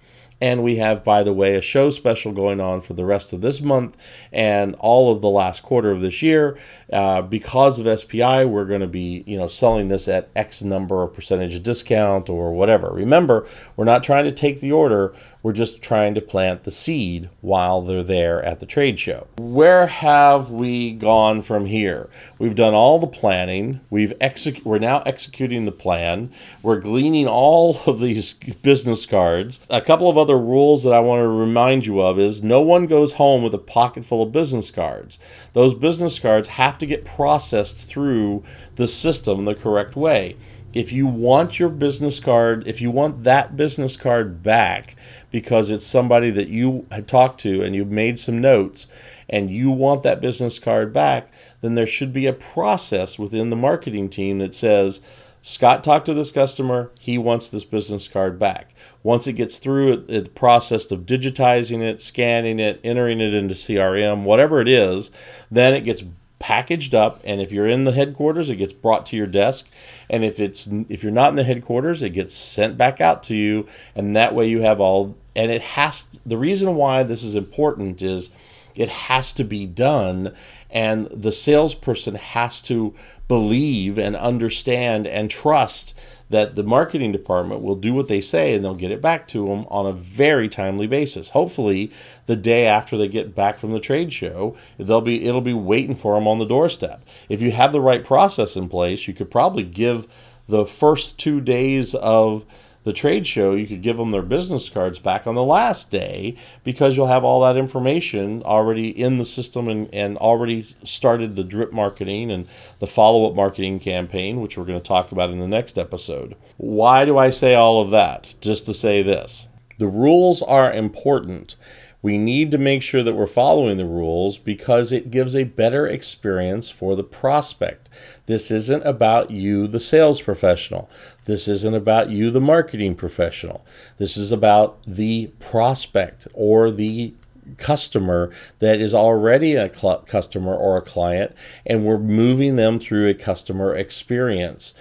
And 0.45 0.63
we 0.63 0.77
have, 0.77 1.03
by 1.03 1.23
the 1.23 1.33
way, 1.33 1.55
a 1.55 1.63
show 1.63 1.89
special 1.89 2.31
going 2.31 2.61
on 2.61 2.83
for 2.83 2.93
the 2.93 3.07
rest 3.07 3.33
of 3.33 3.41
this 3.41 3.63
month 3.63 3.97
and 4.31 4.75
all 4.79 5.11
of 5.11 5.23
the 5.23 5.31
last 5.31 5.63
quarter 5.63 5.91
of 5.91 6.03
this 6.03 6.21
year. 6.21 6.59
Uh, 6.93 7.23
because 7.23 7.79
of 7.79 7.99
SPI, 7.99 8.45
we're 8.45 8.67
going 8.67 8.83
to 8.83 8.87
be, 8.87 9.25
you 9.27 9.39
know, 9.39 9.49
selling 9.49 9.89
this 9.89 10.07
at 10.07 10.29
X 10.37 10.61
number 10.61 11.03
of 11.03 11.15
percentage 11.15 11.63
discount 11.63 12.29
or 12.29 12.53
whatever. 12.53 12.91
Remember, 12.91 13.49
we're 13.79 13.87
not 13.87 14.05
trying 14.05 14.27
to 14.27 14.33
take 14.33 14.61
the 14.61 14.71
order. 14.71 15.15
We're 15.45 15.53
just 15.53 15.83
trying 15.83 16.15
to 16.15 16.23
plant 16.23 16.65
the 16.65 16.71
seed 16.71 17.29
while 17.43 17.83
they're 17.83 18.03
there 18.03 18.43
at 18.43 18.61
the 18.61 18.67
trade 18.67 18.99
show. 18.99 19.27
Where 19.37 19.89
have 19.89 20.51
we 20.51 20.93
gone 20.93 21.43
from 21.43 21.67
here? 21.67 22.09
We've 22.39 22.55
done 22.55 22.73
all 22.73 22.99
the 22.99 23.07
planning. 23.07 23.81
We've 23.91 24.15
exec- 24.23 24.65
we're 24.65 24.79
now 24.79 25.03
executing 25.03 25.67
the 25.67 25.71
plan. 25.71 26.33
We're 26.63 26.81
gleaning 26.81 27.29
all 27.29 27.79
of 27.87 28.01
these 28.01 28.33
business 28.33 29.05
cards. 29.05 29.61
A 29.69 29.83
couple 29.83 30.09
of 30.09 30.17
other 30.17 30.39
rules 30.39 30.83
that 30.85 30.95
I 30.95 31.01
want 31.01 31.21
to 31.21 31.29
remind 31.29 31.85
you 31.85 32.01
of 32.01 32.19
is 32.19 32.43
no 32.43 32.63
one 32.63 32.87
goes 32.87 33.13
home 33.13 33.43
with 33.43 33.53
a 33.53 33.59
pocket 33.59 34.07
full 34.07 34.23
of 34.23 34.33
business 34.33 34.71
cards. 34.71 35.19
Those 35.53 35.75
business 35.75 36.19
cards 36.19 36.49
have 36.49 36.79
to 36.79 36.87
get 36.87 37.05
processed 37.05 37.87
through 37.87 38.45
the 38.77 38.89
system 38.89 39.45
the 39.45 39.55
correct 39.55 39.95
way 39.95 40.39
if 40.75 40.91
you 40.93 41.07
want 41.07 41.61
your 41.61 41.69
business 41.69 42.19
card, 42.19 42.67
if 42.67 42.81
you 42.81 42.91
want 42.91 43.23
that 43.23 43.57
business 43.57 43.97
card 43.97 44.43
back 44.43 44.97
because 45.35 45.69
it's 45.69 45.85
somebody 45.85 46.31
that 46.31 46.47
you 46.47 46.87
had 46.93 47.09
talked 47.09 47.41
to 47.41 47.61
and 47.61 47.75
you've 47.75 47.91
made 47.91 48.17
some 48.21 48.41
notes 48.41 48.87
and 49.29 49.51
you 49.51 49.69
want 49.69 50.05
that 50.05 50.21
business 50.21 50.61
card 50.61 50.93
back, 50.93 51.29
then 51.61 51.75
there 51.75 51.89
should 51.89 52.13
be 52.13 52.25
a 52.29 52.33
process 52.33 53.19
within 53.19 53.51
the 53.51 53.57
marketing 53.57 54.09
team 54.09 54.39
that 54.39 54.55
says, 54.55 55.01
Scott 55.43 55.83
talked 55.83 56.07
to 56.07 56.15
this 56.15 56.31
customer, 56.31 56.93
he 57.01 57.19
wants 57.19 57.49
this 57.49 57.65
business 57.65 58.07
card 58.07 58.39
back. 58.39 58.77
Once 59.03 59.27
it 59.27 59.33
gets 59.33 59.59
through 59.59 59.97
the 59.97 60.23
process 60.37 60.89
of 60.93 61.01
digitizing 61.01 61.81
it, 61.81 62.01
scanning 62.01 62.61
it, 62.61 62.79
entering 62.85 63.21
it 63.21 63.35
into 63.35 63.57
CRM, 63.57 64.23
whatever 64.23 64.61
it 64.61 64.69
is, 64.69 65.11
then 65.51 65.75
it 65.75 65.81
gets 65.81 66.05
packaged 66.39 66.95
up. 66.95 67.21
And 67.25 67.41
if 67.41 67.51
you're 67.51 67.67
in 67.67 67.83
the 67.83 67.93
headquarters 67.93 68.51
it 68.51 68.57
gets 68.57 68.73
brought 68.73 69.07
to 69.07 69.17
your 69.17 69.27
desk. 69.27 69.67
And 70.09 70.25
if 70.25 70.39
it's 70.39 70.69
if 70.89 71.03
you're 71.03 71.11
not 71.11 71.31
in 71.31 71.37
the 71.37 71.43
headquarters 71.43 72.05
it 72.05 72.11
gets 72.11 72.37
sent 72.37 72.77
back 72.77 73.01
out 73.01 73.25
to 73.25 73.35
you. 73.35 73.67
And 73.97 74.15
that 74.15 74.33
way 74.33 74.47
you 74.47 74.61
have 74.61 74.79
all 74.79 75.17
and 75.37 75.51
it 75.51 75.63
has 75.63 76.07
the 76.25 76.39
reason 76.39 76.77
why 76.77 77.03
this 77.03 77.23
is 77.23 77.35
important 77.35 78.03
is 78.03 78.31
it 78.75 78.89
has 78.89 79.33
to 79.33 79.45
be 79.45 79.67
done 79.67 80.35
and 80.71 81.07
the 81.07 81.33
salesperson 81.33 82.17
has 82.17 82.61
to 82.63 82.95
believe 83.29 83.97
and 83.99 84.17
understand 84.17 85.07
and 85.07 85.31
trust 85.31 85.95
that 86.31 86.57
the 86.57 86.63
marketing 86.63 87.13
department 87.13 87.63
will 87.63 87.77
do 87.77 87.95
what 87.95 88.09
they 88.09 88.21
say 88.21 88.55
and 88.55 88.65
they'll 88.65 88.75
get 88.75 88.91
it 88.91 89.01
back 89.01 89.29
to 89.29 89.47
them 89.47 89.67
on 89.69 89.87
a 89.87 89.93
very 89.93 90.49
timely 90.49 90.87
basis. 90.87 91.31
Hopefully, 91.31 91.93
the 92.27 92.37
day 92.37 92.67
after 92.67 92.97
they 92.97 93.09
get 93.09 93.35
back 93.35 93.59
from 93.59 93.73
the 93.73 93.81
trade 93.81 94.13
show, 94.13 94.57
they'll 94.79 95.01
be 95.01 95.25
it'll 95.27 95.41
be 95.41 95.55
waiting 95.55 95.95
for 95.95 96.15
them 96.15 96.27
on 96.27 96.39
the 96.39 96.47
doorstep. 96.47 97.05
If 97.29 97.41
you 97.41 97.53
have 97.53 97.73
the 97.73 97.81
right 97.81 98.03
process 98.03 98.57
in 98.57 98.69
place, 98.69 99.07
you 99.07 99.15
could 99.15 99.31
probably 99.31 99.63
give 99.63 100.09
the 100.49 100.67
first 100.67 101.19
2 101.19 101.41
days 101.41 101.95
of 101.95 102.45
the 102.85 102.93
trade 102.93 103.27
show, 103.27 103.53
you 103.53 103.67
could 103.67 103.83
give 103.83 103.97
them 103.97 104.11
their 104.11 104.23
business 104.23 104.69
cards 104.69 104.99
back 104.99 105.27
on 105.27 105.35
the 105.35 105.43
last 105.43 105.91
day 105.91 106.37
because 106.63 106.97
you'll 106.97 107.07
have 107.07 107.25
all 107.25 107.41
that 107.41 107.57
information 107.57 108.43
already 108.43 108.89
in 108.89 109.19
the 109.19 109.25
system 109.25 109.69
and, 109.69 109.89
and 109.93 110.17
already 110.19 110.75
started 110.85 111.35
the 111.35 111.45
drip 111.45 111.73
marketing 111.73 112.31
and 112.31 112.47
the 112.79 112.87
follow 112.87 113.29
up 113.29 113.35
marketing 113.35 113.81
campaign, 113.81 114.41
which 114.41 114.57
we're 114.57 114.67
going 114.67 114.81
to 114.81 114.87
talk 114.87 115.13
about 115.13 115.31
in 115.31 115.39
the 115.39 115.49
next 115.49 115.79
episode. 115.79 116.37
Why 116.59 117.05
do 117.05 117.17
I 117.17 117.31
say 117.31 117.55
all 117.55 117.81
of 117.81 117.91
that? 117.91 118.35
Just 118.41 118.67
to 118.67 118.75
say 118.75 119.03
this 119.03 119.49
the 119.79 119.87
rules 119.89 120.43
are 120.43 120.73
important. 120.73 121.57
We 122.05 122.19
need 122.19 122.51
to 122.51 122.59
make 122.59 122.83
sure 122.83 123.03
that 123.03 123.15
we're 123.15 123.27
following 123.27 123.79
the 123.79 123.87
rules 123.87 124.37
because 124.37 124.93
it 124.93 125.11
gives 125.11 125.35
a 125.35 125.45
better 125.45 125.87
experience 125.87 126.69
for 126.69 126.95
the 126.97 127.03
prospect. 127.03 127.89
This 128.27 128.51
isn't 128.51 128.83
about 128.83 129.31
you, 129.31 129.67
the 129.67 129.81
sales 129.81 130.21
professional. 130.21 130.91
This 131.25 131.49
isn't 131.49 131.75
about 131.75 132.11
you, 132.11 132.31
the 132.31 132.43
marketing 132.43 132.95
professional. 132.95 133.65
This 133.97 134.19
is 134.19 134.31
about 134.31 134.77
the 134.87 135.29
prospect 135.41 136.29
or 136.35 136.71
the 136.71 137.15
customer 137.57 138.31
that 138.59 138.83
is 138.83 138.93
already 138.93 139.55
a 139.55 139.75
cl- 139.75 140.01
customer 140.01 140.55
or 140.55 140.77
a 140.77 140.83
client, 140.83 141.35
and 141.65 141.87
we're 141.87 141.97
moving 141.97 142.57
them 142.57 142.79
through 142.79 143.09
a 143.09 143.15
customer 143.15 143.75
experience. 143.75 144.75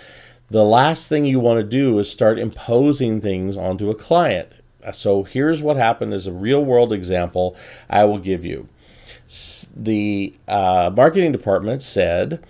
The 0.51 0.65
last 0.65 1.07
thing 1.07 1.23
you 1.23 1.39
want 1.39 1.61
to 1.61 1.63
do 1.63 1.97
is 1.99 2.11
start 2.11 2.37
imposing 2.37 3.21
things 3.21 3.55
onto 3.55 3.89
a 3.89 3.95
client. 3.95 4.51
So 4.93 5.23
here's 5.23 5.61
what 5.61 5.77
happened. 5.77 6.13
As 6.13 6.27
a 6.27 6.31
real 6.31 6.63
world 6.63 6.91
example 6.91 7.55
I 7.89 8.05
will 8.05 8.19
give 8.19 8.43
you. 8.43 8.67
The 9.75 10.35
uh, 10.47 10.91
marketing 10.95 11.31
department 11.31 11.81
said, 11.81 12.45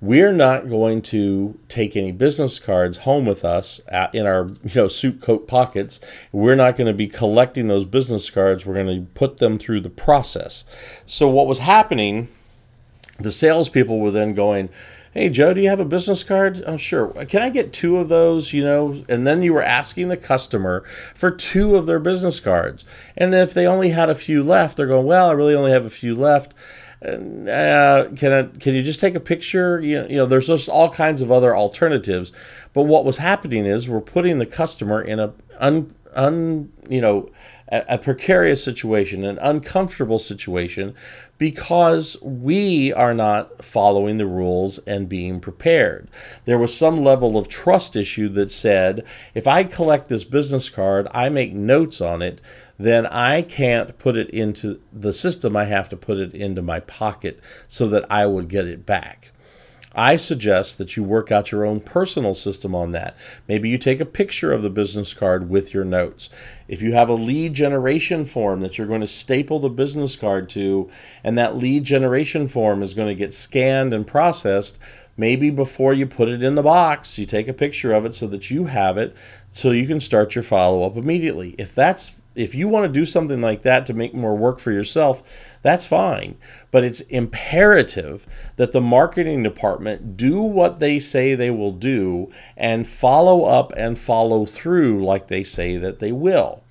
we're 0.00 0.32
not 0.32 0.68
going 0.68 1.00
to 1.00 1.58
take 1.68 1.96
any 1.96 2.12
business 2.12 2.58
cards 2.58 2.98
home 2.98 3.24
with 3.24 3.44
us 3.44 3.80
at, 3.88 4.14
in 4.14 4.26
our 4.26 4.48
you 4.62 4.74
know 4.74 4.88
suit 4.88 5.22
coat 5.22 5.48
pockets. 5.48 6.00
We're 6.32 6.54
not 6.54 6.76
going 6.76 6.88
to 6.88 6.94
be 6.94 7.06
collecting 7.06 7.68
those 7.68 7.84
business 7.86 8.28
cards. 8.28 8.66
We're 8.66 8.74
going 8.74 9.04
to 9.04 9.10
put 9.12 9.38
them 9.38 9.58
through 9.58 9.80
the 9.80 9.90
process. 9.90 10.64
So 11.06 11.28
what 11.28 11.46
was 11.46 11.60
happening 11.60 12.28
the 13.18 13.32
salespeople 13.32 13.98
were 13.98 14.10
then 14.10 14.34
going 14.34 14.68
hey 15.16 15.30
joe 15.30 15.54
do 15.54 15.62
you 15.62 15.68
have 15.68 15.80
a 15.80 15.84
business 15.84 16.22
card? 16.22 16.62
Oh 16.66 16.76
sure. 16.76 17.08
Can 17.24 17.42
i 17.42 17.48
get 17.48 17.72
two 17.72 17.96
of 17.96 18.08
those? 18.08 18.52
you 18.52 18.62
know? 18.62 19.02
And 19.08 19.26
then 19.26 19.42
you 19.42 19.54
were 19.54 19.62
asking 19.62 20.08
the 20.08 20.16
customer 20.16 20.84
for 21.14 21.30
two 21.30 21.76
of 21.76 21.86
their 21.86 21.98
business 21.98 22.38
cards. 22.38 22.84
And 23.16 23.34
if 23.34 23.54
they 23.54 23.66
only 23.66 23.90
had 23.90 24.10
a 24.10 24.14
few 24.14 24.44
left 24.44 24.76
they're 24.76 24.86
going 24.86 25.06
well 25.06 25.28
i 25.28 25.32
really 25.32 25.54
only 25.54 25.72
have 25.72 25.86
a 25.86 25.90
few 25.90 26.14
left. 26.14 26.52
Uh, 27.02 28.08
can 28.16 28.32
I, 28.32 28.42
can 28.58 28.74
you 28.74 28.82
just 28.82 29.00
take 29.00 29.14
a 29.14 29.20
picture? 29.20 29.80
You 29.80 30.02
know, 30.02 30.08
you 30.08 30.16
know, 30.16 30.26
there's 30.26 30.46
just 30.46 30.68
all 30.68 30.90
kinds 30.90 31.20
of 31.20 31.30
other 31.30 31.54
alternatives. 31.54 32.32
But 32.72 32.82
what 32.82 33.04
was 33.04 33.18
happening 33.18 33.66
is 33.66 33.86
we're 33.88 34.00
putting 34.00 34.38
the 34.38 34.46
customer 34.46 35.02
in 35.02 35.20
a 35.20 35.32
un, 35.58 35.94
un 36.14 36.72
you 36.88 37.00
know 37.00 37.28
a, 37.68 37.98
precarious 37.98 38.62
situation, 38.62 39.24
an 39.24 39.38
uncomfortable 39.38 40.18
situation, 40.18 40.94
because 41.38 42.16
we 42.22 42.92
are 42.92 43.12
not 43.12 43.64
following 43.64 44.18
the 44.18 44.26
rules 44.26 44.78
and 44.86 45.08
being 45.08 45.40
prepared. 45.40 46.08
There 46.44 46.58
was 46.58 46.76
some 46.76 47.02
level 47.02 47.36
of 47.36 47.48
trust 47.48 47.96
issue 47.96 48.28
that 48.30 48.50
said, 48.50 49.04
if 49.34 49.46
I 49.46 49.64
collect 49.64 50.08
this 50.08 50.24
business 50.24 50.68
card, 50.68 51.08
I 51.10 51.28
make 51.28 51.52
notes 51.52 52.00
on 52.00 52.22
it, 52.22 52.40
then 52.78 53.06
I 53.06 53.42
can't 53.42 53.98
put 53.98 54.16
it 54.16 54.30
into 54.30 54.80
the 54.92 55.12
system. 55.12 55.56
I 55.56 55.64
have 55.64 55.88
to 55.90 55.96
put 55.96 56.18
it 56.18 56.34
into 56.34 56.62
my 56.62 56.80
pocket 56.80 57.40
so 57.68 57.88
that 57.88 58.04
I 58.10 58.26
would 58.26 58.48
get 58.48 58.66
it 58.66 58.86
back. 58.86 59.32
I 59.96 60.16
suggest 60.16 60.76
that 60.76 60.94
you 60.94 61.02
work 61.02 61.32
out 61.32 61.50
your 61.50 61.64
own 61.64 61.80
personal 61.80 62.34
system 62.34 62.74
on 62.74 62.92
that. 62.92 63.16
Maybe 63.48 63.70
you 63.70 63.78
take 63.78 63.98
a 63.98 64.04
picture 64.04 64.52
of 64.52 64.62
the 64.62 64.68
business 64.68 65.14
card 65.14 65.48
with 65.48 65.72
your 65.72 65.86
notes. 65.86 66.28
If 66.68 66.82
you 66.82 66.92
have 66.92 67.08
a 67.08 67.14
lead 67.14 67.54
generation 67.54 68.26
form 68.26 68.60
that 68.60 68.76
you're 68.76 68.86
going 68.86 69.00
to 69.00 69.06
staple 69.06 69.58
the 69.58 69.70
business 69.70 70.14
card 70.14 70.50
to, 70.50 70.90
and 71.24 71.38
that 71.38 71.56
lead 71.56 71.84
generation 71.84 72.46
form 72.46 72.82
is 72.82 72.92
going 72.92 73.08
to 73.08 73.14
get 73.14 73.32
scanned 73.32 73.94
and 73.94 74.06
processed, 74.06 74.78
maybe 75.16 75.48
before 75.48 75.94
you 75.94 76.06
put 76.06 76.28
it 76.28 76.42
in 76.42 76.56
the 76.56 76.62
box, 76.62 77.16
you 77.16 77.24
take 77.24 77.48
a 77.48 77.54
picture 77.54 77.92
of 77.92 78.04
it 78.04 78.14
so 78.14 78.26
that 78.26 78.50
you 78.50 78.66
have 78.66 78.98
it 78.98 79.16
so 79.50 79.70
you 79.70 79.86
can 79.86 80.00
start 80.00 80.34
your 80.34 80.44
follow 80.44 80.84
up 80.84 80.98
immediately. 80.98 81.54
If 81.56 81.74
that's 81.74 82.16
if 82.36 82.54
you 82.54 82.68
want 82.68 82.84
to 82.84 83.00
do 83.00 83.04
something 83.04 83.40
like 83.40 83.62
that 83.62 83.86
to 83.86 83.94
make 83.94 84.14
more 84.14 84.36
work 84.36 84.60
for 84.60 84.70
yourself, 84.70 85.22
that's 85.62 85.86
fine. 85.86 86.36
But 86.70 86.84
it's 86.84 87.00
imperative 87.02 88.26
that 88.56 88.72
the 88.72 88.80
marketing 88.80 89.42
department 89.42 90.16
do 90.16 90.42
what 90.42 90.78
they 90.78 90.98
say 90.98 91.34
they 91.34 91.50
will 91.50 91.72
do 91.72 92.30
and 92.56 92.86
follow 92.86 93.44
up 93.44 93.72
and 93.76 93.98
follow 93.98 94.46
through 94.46 95.04
like 95.04 95.28
they 95.28 95.42
say 95.42 95.76
that 95.78 95.98
they 95.98 96.12
will. 96.12 96.62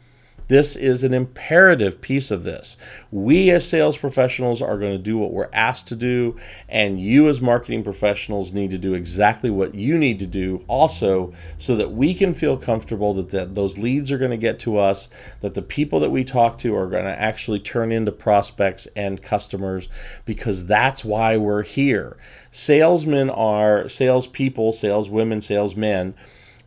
This 0.47 0.75
is 0.75 1.03
an 1.03 1.13
imperative 1.13 2.01
piece 2.01 2.29
of 2.29 2.43
this. 2.43 2.77
We 3.11 3.49
as 3.49 3.67
sales 3.67 3.97
professionals 3.97 4.61
are 4.61 4.77
going 4.77 4.91
to 4.91 5.03
do 5.03 5.17
what 5.17 5.31
we're 5.31 5.49
asked 5.51 5.87
to 5.87 5.95
do, 5.95 6.35
and 6.69 6.99
you 6.99 7.27
as 7.27 7.41
marketing 7.41 7.83
professionals 7.83 8.53
need 8.53 8.69
to 8.71 8.77
do 8.77 8.93
exactly 8.93 9.49
what 9.49 9.73
you 9.73 9.97
need 9.97 10.19
to 10.19 10.27
do 10.27 10.63
also 10.67 11.33
so 11.57 11.75
that 11.75 11.91
we 11.91 12.13
can 12.13 12.33
feel 12.35 12.57
comfortable 12.57 13.13
that, 13.15 13.29
that 13.29 13.55
those 13.55 13.79
leads 13.79 14.11
are 14.11 14.19
going 14.19 14.31
to 14.31 14.37
get 14.37 14.59
to 14.59 14.77
us, 14.77 15.09
that 15.41 15.55
the 15.55 15.61
people 15.63 15.99
that 15.99 16.11
we 16.11 16.23
talk 16.23 16.59
to 16.59 16.75
are 16.75 16.87
going 16.87 17.05
to 17.05 17.19
actually 17.19 17.59
turn 17.59 17.91
into 17.91 18.11
prospects 18.11 18.87
and 18.95 19.23
customers 19.23 19.89
because 20.25 20.67
that's 20.67 21.03
why 21.03 21.35
we're 21.37 21.63
here. 21.63 22.17
Salesmen 22.51 23.31
are 23.31 23.89
salespeople, 23.89 24.73
saleswomen, 24.73 25.41
salesmen. 25.41 26.13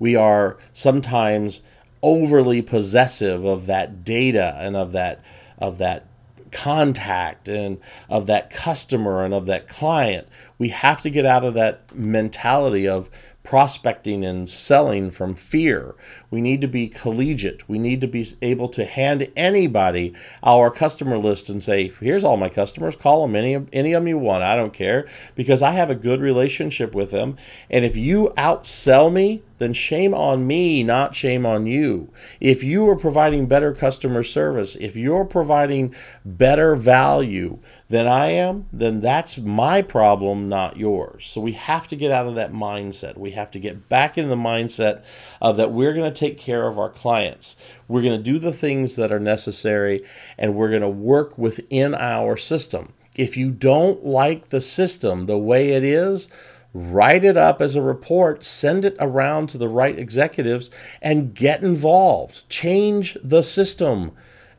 We 0.00 0.16
are 0.16 0.58
sometimes 0.72 1.62
overly 2.02 2.62
possessive 2.62 3.44
of 3.44 3.66
that 3.66 4.04
data 4.04 4.56
and 4.60 4.76
of 4.76 4.92
that 4.92 5.22
of 5.58 5.78
that 5.78 6.06
contact 6.50 7.48
and 7.48 7.78
of 8.08 8.26
that 8.26 8.50
customer 8.50 9.24
and 9.24 9.34
of 9.34 9.46
that 9.46 9.68
client. 9.68 10.28
We 10.58 10.68
have 10.70 11.02
to 11.02 11.10
get 11.10 11.26
out 11.26 11.44
of 11.44 11.54
that 11.54 11.94
mentality 11.94 12.88
of 12.88 13.10
prospecting 13.48 14.26
and 14.26 14.46
selling 14.46 15.10
from 15.10 15.34
fear. 15.34 15.94
We 16.30 16.42
need 16.42 16.60
to 16.60 16.68
be 16.68 16.86
collegiate. 16.86 17.66
We 17.66 17.78
need 17.78 18.02
to 18.02 18.06
be 18.06 18.28
able 18.42 18.68
to 18.68 18.84
hand 18.84 19.26
anybody 19.36 20.12
our 20.42 20.70
customer 20.70 21.16
list 21.16 21.48
and 21.48 21.62
say, 21.62 21.92
"Here's 22.00 22.24
all 22.24 22.36
my 22.36 22.50
customers. 22.50 22.94
Call 22.94 23.22
them 23.22 23.34
any 23.34 23.56
any 23.72 23.94
of 23.94 24.02
them 24.02 24.08
you 24.08 24.18
want. 24.18 24.42
I 24.42 24.54
don't 24.54 24.74
care 24.74 25.06
because 25.34 25.62
I 25.62 25.70
have 25.70 25.88
a 25.88 25.94
good 25.94 26.20
relationship 26.20 26.94
with 26.94 27.10
them. 27.10 27.36
And 27.70 27.86
if 27.86 27.96
you 27.96 28.34
outsell 28.36 29.10
me, 29.10 29.42
then 29.58 29.72
shame 29.72 30.14
on 30.14 30.46
me, 30.46 30.82
not 30.82 31.14
shame 31.14 31.44
on 31.44 31.66
you. 31.66 32.10
If 32.40 32.62
you 32.62 32.88
are 32.88 32.96
providing 32.96 33.46
better 33.46 33.74
customer 33.74 34.22
service, 34.22 34.76
if 34.76 34.96
you're 34.96 35.24
providing 35.24 35.94
better 36.24 36.76
value 36.76 37.58
than 37.88 38.06
I 38.06 38.30
am, 38.30 38.66
then 38.72 39.00
that's 39.00 39.38
my 39.38 39.82
problem, 39.82 40.48
not 40.48 40.76
yours. 40.76 41.26
So 41.26 41.40
we 41.40 41.52
have 41.52 41.88
to 41.88 41.96
get 41.96 42.10
out 42.10 42.26
of 42.26 42.34
that 42.36 42.52
mindset. 42.52 43.16
We 43.16 43.32
have 43.32 43.50
to 43.52 43.58
get 43.58 43.88
back 43.88 44.16
in 44.16 44.28
the 44.28 44.36
mindset 44.36 45.02
of 45.40 45.56
that 45.56 45.72
we're 45.72 45.94
going 45.94 46.12
to 46.12 46.18
take 46.18 46.38
care 46.38 46.66
of 46.66 46.78
our 46.78 46.90
clients. 46.90 47.56
We're 47.88 48.02
going 48.02 48.18
to 48.18 48.22
do 48.22 48.38
the 48.38 48.52
things 48.52 48.96
that 48.96 49.12
are 49.12 49.20
necessary 49.20 50.04
and 50.36 50.54
we're 50.54 50.70
going 50.70 50.82
to 50.82 50.88
work 50.88 51.36
within 51.36 51.94
our 51.94 52.36
system. 52.36 52.92
If 53.16 53.36
you 53.36 53.50
don't 53.50 54.04
like 54.04 54.50
the 54.50 54.60
system 54.60 55.26
the 55.26 55.38
way 55.38 55.70
it 55.70 55.82
is, 55.82 56.28
write 56.74 57.24
it 57.24 57.36
up 57.36 57.60
as 57.60 57.74
a 57.74 57.82
report, 57.82 58.44
send 58.44 58.84
it 58.84 58.96
around 59.00 59.48
to 59.48 59.58
the 59.58 59.68
right 59.68 59.98
executives, 59.98 60.70
and 61.00 61.34
get 61.34 61.62
involved. 61.62 62.48
Change 62.48 63.16
the 63.22 63.42
system. 63.42 64.12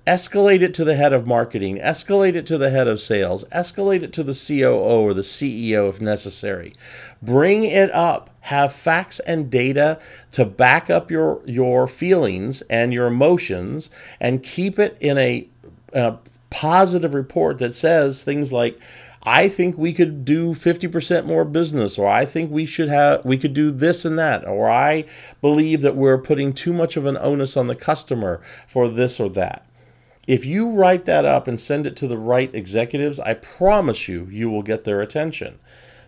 Escalate 0.07 0.61
it 0.61 0.73
to 0.73 0.83
the 0.83 0.95
head 0.95 1.13
of 1.13 1.27
marketing, 1.27 1.77
escalate 1.77 2.33
it 2.33 2.47
to 2.47 2.57
the 2.57 2.71
head 2.71 2.87
of 2.87 2.99
sales, 2.99 3.43
escalate 3.53 4.01
it 4.01 4.11
to 4.13 4.23
the 4.23 4.33
COO 4.33 4.73
or 4.73 5.13
the 5.13 5.21
CEO 5.21 5.87
if 5.87 6.01
necessary. 6.01 6.73
Bring 7.21 7.63
it 7.63 7.91
up. 7.91 8.31
Have 8.41 8.73
facts 8.73 9.19
and 9.19 9.51
data 9.51 9.99
to 10.31 10.45
back 10.45 10.89
up 10.89 11.11
your, 11.11 11.41
your 11.45 11.87
feelings 11.87 12.63
and 12.63 12.91
your 12.91 13.05
emotions 13.05 13.91
and 14.19 14.41
keep 14.41 14.79
it 14.79 14.97
in 14.99 15.19
a, 15.19 15.47
a 15.93 16.17
positive 16.49 17.13
report 17.13 17.59
that 17.59 17.75
says 17.75 18.23
things 18.23 18.51
like, 18.51 18.79
I 19.23 19.49
think 19.49 19.77
we 19.77 19.91
could 19.93 20.23
do 20.23 20.53
50% 20.53 21.25
more 21.25 21.43
business 21.43 21.97
or 21.97 22.07
I 22.07 22.25
think 22.25 22.51
we 22.51 22.65
should 22.65 22.87
have 22.87 23.25
we 23.25 23.37
could 23.37 23.53
do 23.53 23.69
this 23.71 24.05
and 24.05 24.17
that 24.17 24.47
or 24.47 24.69
I 24.69 25.05
believe 25.41 25.81
that 25.81 25.95
we're 25.95 26.17
putting 26.17 26.53
too 26.53 26.71
much 26.71 26.95
of 26.95 27.05
an 27.05 27.17
onus 27.17 27.57
on 27.57 27.67
the 27.67 27.75
customer 27.75 28.41
for 28.67 28.87
this 28.87 29.19
or 29.19 29.29
that. 29.31 29.65
If 30.25 30.45
you 30.45 30.69
write 30.69 31.05
that 31.05 31.25
up 31.25 31.47
and 31.47 31.59
send 31.59 31.85
it 31.87 31.95
to 31.97 32.07
the 32.07 32.17
right 32.17 32.53
executives, 32.53 33.19
I 33.19 33.33
promise 33.33 34.07
you 34.07 34.27
you 34.31 34.49
will 34.49 34.61
get 34.61 34.83
their 34.83 35.01
attention. 35.01 35.59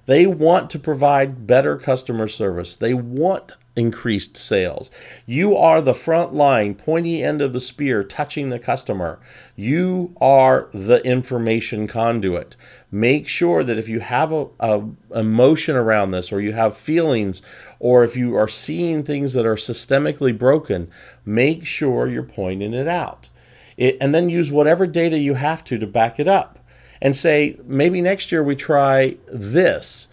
They 0.06 0.26
want 0.26 0.69
to 0.69 0.80
provide 0.80 1.47
better 1.47 1.78
customer 1.78 2.28
service. 2.28 2.76
They 2.76 2.93
want 2.93 3.54
increased 3.75 4.36
sales. 4.36 4.91
You 5.25 5.55
are 5.55 5.81
the 5.81 5.93
front 5.93 6.34
line, 6.34 6.75
pointy 6.75 7.23
end 7.23 7.41
of 7.41 7.53
the 7.53 7.62
spear, 7.62 8.03
touching 8.03 8.49
the 8.49 8.60
customer. 8.60 9.19
You 9.55 10.13
are 10.19 10.69
the 10.73 11.03
information 11.05 11.88
conduit. 11.88 12.55
Make 12.91 13.27
sure 13.27 13.63
that 13.63 13.77
if 13.77 13.88
you 13.88 14.01
have 14.01 14.31
a, 14.31 14.47
a 14.60 14.84
emotion 15.15 15.75
around 15.75 16.12
this, 16.12 16.31
or 16.31 16.41
you 16.41 16.53
have 16.53 16.75
feelings, 16.75 17.41
or 17.79 18.03
if 18.03 18.17
you 18.17 18.36
are 18.36 18.47
seeing 18.47 19.03
things 19.03 19.34
that 19.34 19.45
are 19.45 19.55
systemically 19.55 20.38
broken, 20.38 20.91
make 21.25 21.65
sure 21.65 22.07
you're 22.07 22.23
pointing 22.23 22.73
it 22.73 22.88
out. 22.88 23.29
It, 23.77 23.97
and 24.01 24.13
then 24.13 24.29
use 24.29 24.51
whatever 24.51 24.86
data 24.86 25.17
you 25.17 25.36
have 25.36 25.63
to 25.65 25.77
to 25.77 25.88
back 25.88 26.19
it 26.19 26.27
up 26.27 26.60
and 27.01 27.15
say 27.15 27.57
maybe 27.65 28.01
next 28.01 28.31
year 28.31 28.43
we 28.43 28.55
try 28.55 29.17
this 29.27 30.07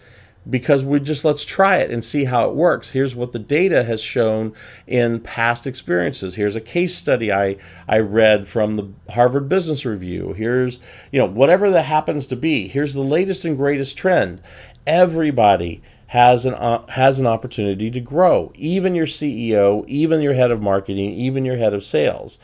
because 0.49 0.83
we 0.83 0.99
just 0.99 1.25
let's 1.25 1.45
try 1.45 1.77
it 1.77 1.91
and 1.91 2.03
see 2.03 2.25
how 2.25 2.49
it 2.49 2.55
works. 2.55 2.89
Here's 2.89 3.15
what 3.15 3.31
the 3.31 3.39
data 3.39 3.83
has 3.83 4.01
shown 4.01 4.53
in 4.87 5.19
past 5.19 5.67
experiences. 5.67 6.35
Here's 6.35 6.55
a 6.55 6.61
case 6.61 6.95
study 6.95 7.31
I 7.31 7.57
I 7.87 7.99
read 7.99 8.47
from 8.47 8.75
the 8.75 8.89
Harvard 9.11 9.49
Business 9.49 9.85
Review. 9.85 10.33
Here's, 10.33 10.79
you 11.11 11.19
know, 11.19 11.25
whatever 11.25 11.69
that 11.71 11.83
happens 11.83 12.27
to 12.27 12.35
be. 12.35 12.67
Here's 12.67 12.93
the 12.93 13.01
latest 13.01 13.45
and 13.45 13.57
greatest 13.57 13.97
trend. 13.97 14.41
Everybody 14.87 15.81
has 16.07 16.45
an 16.45 16.55
uh, 16.55 16.85
has 16.87 17.19
an 17.19 17.27
opportunity 17.27 17.91
to 17.91 17.99
grow. 17.99 18.51
Even 18.55 18.95
your 18.95 19.05
CEO, 19.05 19.85
even 19.87 20.21
your 20.21 20.33
head 20.33 20.51
of 20.51 20.61
marketing, 20.61 21.11
even 21.11 21.45
your 21.45 21.57
head 21.57 21.73
of 21.73 21.83
sales. 21.83 22.39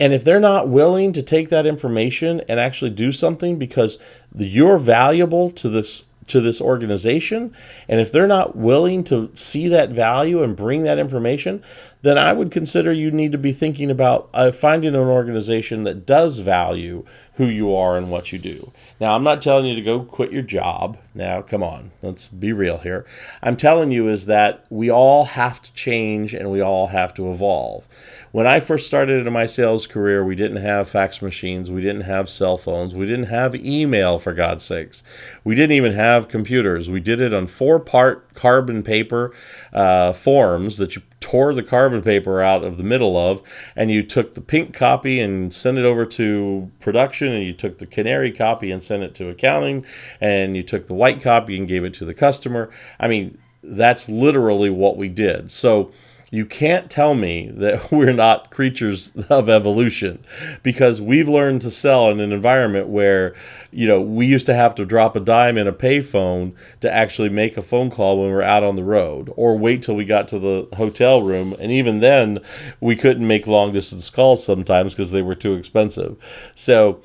And 0.00 0.14
if 0.14 0.24
they're 0.24 0.40
not 0.40 0.68
willing 0.68 1.12
to 1.12 1.22
take 1.22 1.50
that 1.50 1.66
information 1.66 2.40
and 2.48 2.58
actually 2.58 2.90
do 2.90 3.12
something 3.12 3.58
because 3.58 3.98
you're 4.34 4.78
valuable 4.78 5.50
to 5.50 5.68
this 5.68 6.06
to 6.30 6.40
this 6.40 6.60
organization, 6.60 7.54
and 7.88 8.00
if 8.00 8.10
they're 8.10 8.26
not 8.26 8.56
willing 8.56 9.04
to 9.04 9.30
see 9.34 9.68
that 9.68 9.90
value 9.90 10.42
and 10.42 10.56
bring 10.56 10.82
that 10.84 10.98
information, 10.98 11.62
then 12.02 12.18
I 12.18 12.32
would 12.32 12.50
consider 12.50 12.92
you 12.92 13.10
need 13.10 13.32
to 13.32 13.38
be 13.38 13.52
thinking 13.52 13.90
about 13.90 14.30
uh, 14.32 14.52
finding 14.52 14.94
an 14.94 15.00
organization 15.00 15.84
that 15.84 16.06
does 16.06 16.38
value 16.38 17.04
who 17.34 17.46
you 17.46 17.74
are 17.74 17.96
and 17.96 18.10
what 18.10 18.32
you 18.32 18.38
do. 18.38 18.70
Now, 19.00 19.14
I'm 19.14 19.24
not 19.24 19.40
telling 19.40 19.66
you 19.66 19.74
to 19.74 19.82
go 19.82 20.00
quit 20.00 20.30
your 20.30 20.42
job. 20.42 20.98
Now, 21.12 21.42
come 21.42 21.62
on, 21.62 21.90
let's 22.02 22.28
be 22.28 22.52
real 22.52 22.78
here. 22.78 23.04
I'm 23.42 23.56
telling 23.56 23.90
you 23.90 24.08
is 24.08 24.26
that 24.26 24.64
we 24.70 24.88
all 24.88 25.24
have 25.24 25.60
to 25.62 25.72
change 25.72 26.34
and 26.34 26.52
we 26.52 26.60
all 26.60 26.88
have 26.88 27.14
to 27.14 27.32
evolve. 27.32 27.84
When 28.30 28.46
I 28.46 28.60
first 28.60 28.86
started 28.86 29.26
in 29.26 29.32
my 29.32 29.46
sales 29.46 29.88
career, 29.88 30.24
we 30.24 30.36
didn't 30.36 30.62
have 30.62 30.88
fax 30.88 31.20
machines, 31.20 31.68
we 31.68 31.80
didn't 31.80 32.02
have 32.02 32.30
cell 32.30 32.56
phones, 32.56 32.94
we 32.94 33.06
didn't 33.06 33.26
have 33.26 33.56
email, 33.56 34.18
for 34.18 34.32
God's 34.32 34.64
sakes. 34.64 35.02
We 35.42 35.54
didn't 35.54 35.76
even 35.76 35.94
have 35.94 36.28
computers. 36.28 36.88
We 36.88 37.00
did 37.00 37.20
it 37.20 37.34
on 37.34 37.48
four 37.48 37.80
part 37.80 38.34
carbon 38.34 38.82
paper 38.82 39.34
uh, 39.72 40.12
forms 40.12 40.76
that 40.76 40.94
you 40.94 41.02
tore 41.20 41.52
the 41.52 41.62
carbon 41.62 42.02
paper 42.02 42.40
out 42.40 42.64
of 42.64 42.76
the 42.76 42.82
middle 42.82 43.16
of, 43.16 43.42
and 43.76 43.90
you 43.90 44.02
took 44.02 44.34
the 44.34 44.40
pink 44.40 44.72
copy 44.72 45.20
and 45.20 45.52
sent 45.52 45.76
it 45.76 45.84
over 45.84 46.06
to 46.06 46.70
production, 46.80 47.28
and 47.28 47.44
you 47.44 47.52
took 47.52 47.78
the 47.78 47.86
canary 47.86 48.32
copy 48.32 48.70
and 48.70 48.82
sent 48.82 49.02
it 49.02 49.14
to 49.14 49.28
accounting, 49.28 49.84
and 50.20 50.56
you 50.56 50.62
took 50.62 50.86
the 50.86 50.94
white 51.00 51.22
copy 51.22 51.56
and 51.56 51.66
gave 51.66 51.82
it 51.84 51.94
to 51.94 52.04
the 52.04 52.14
customer. 52.14 52.68
I 52.98 53.08
mean, 53.08 53.38
that's 53.62 54.08
literally 54.08 54.70
what 54.70 54.98
we 54.98 55.08
did. 55.08 55.50
So 55.50 55.90
You 56.32 56.46
can't 56.46 56.88
tell 56.88 57.14
me 57.14 57.50
that 57.54 57.90
we're 57.92 58.12
not 58.12 58.50
creatures 58.50 59.12
of 59.28 59.48
evolution 59.48 60.24
because 60.62 61.02
we've 61.02 61.28
learned 61.28 61.60
to 61.62 61.70
sell 61.72 62.08
in 62.08 62.20
an 62.20 62.32
environment 62.32 62.86
where, 62.86 63.34
you 63.72 63.88
know, 63.88 64.00
we 64.00 64.26
used 64.26 64.46
to 64.46 64.54
have 64.54 64.74
to 64.76 64.84
drop 64.86 65.16
a 65.16 65.20
dime 65.20 65.58
in 65.58 65.66
a 65.66 65.72
payphone 65.72 66.52
to 66.80 66.92
actually 66.92 67.30
make 67.30 67.56
a 67.56 67.62
phone 67.62 67.90
call 67.90 68.20
when 68.20 68.30
we're 68.30 68.42
out 68.42 68.62
on 68.62 68.76
the 68.76 68.84
road 68.84 69.32
or 69.36 69.58
wait 69.58 69.82
till 69.82 69.96
we 69.96 70.04
got 70.04 70.28
to 70.28 70.38
the 70.38 70.68
hotel 70.76 71.20
room. 71.20 71.54
And 71.58 71.72
even 71.72 71.98
then, 71.98 72.38
we 72.80 72.94
couldn't 72.94 73.26
make 73.26 73.48
long 73.48 73.72
distance 73.72 74.08
calls 74.08 74.44
sometimes 74.44 74.94
because 74.94 75.10
they 75.10 75.22
were 75.22 75.34
too 75.34 75.54
expensive. 75.54 76.16
So, 76.54 77.02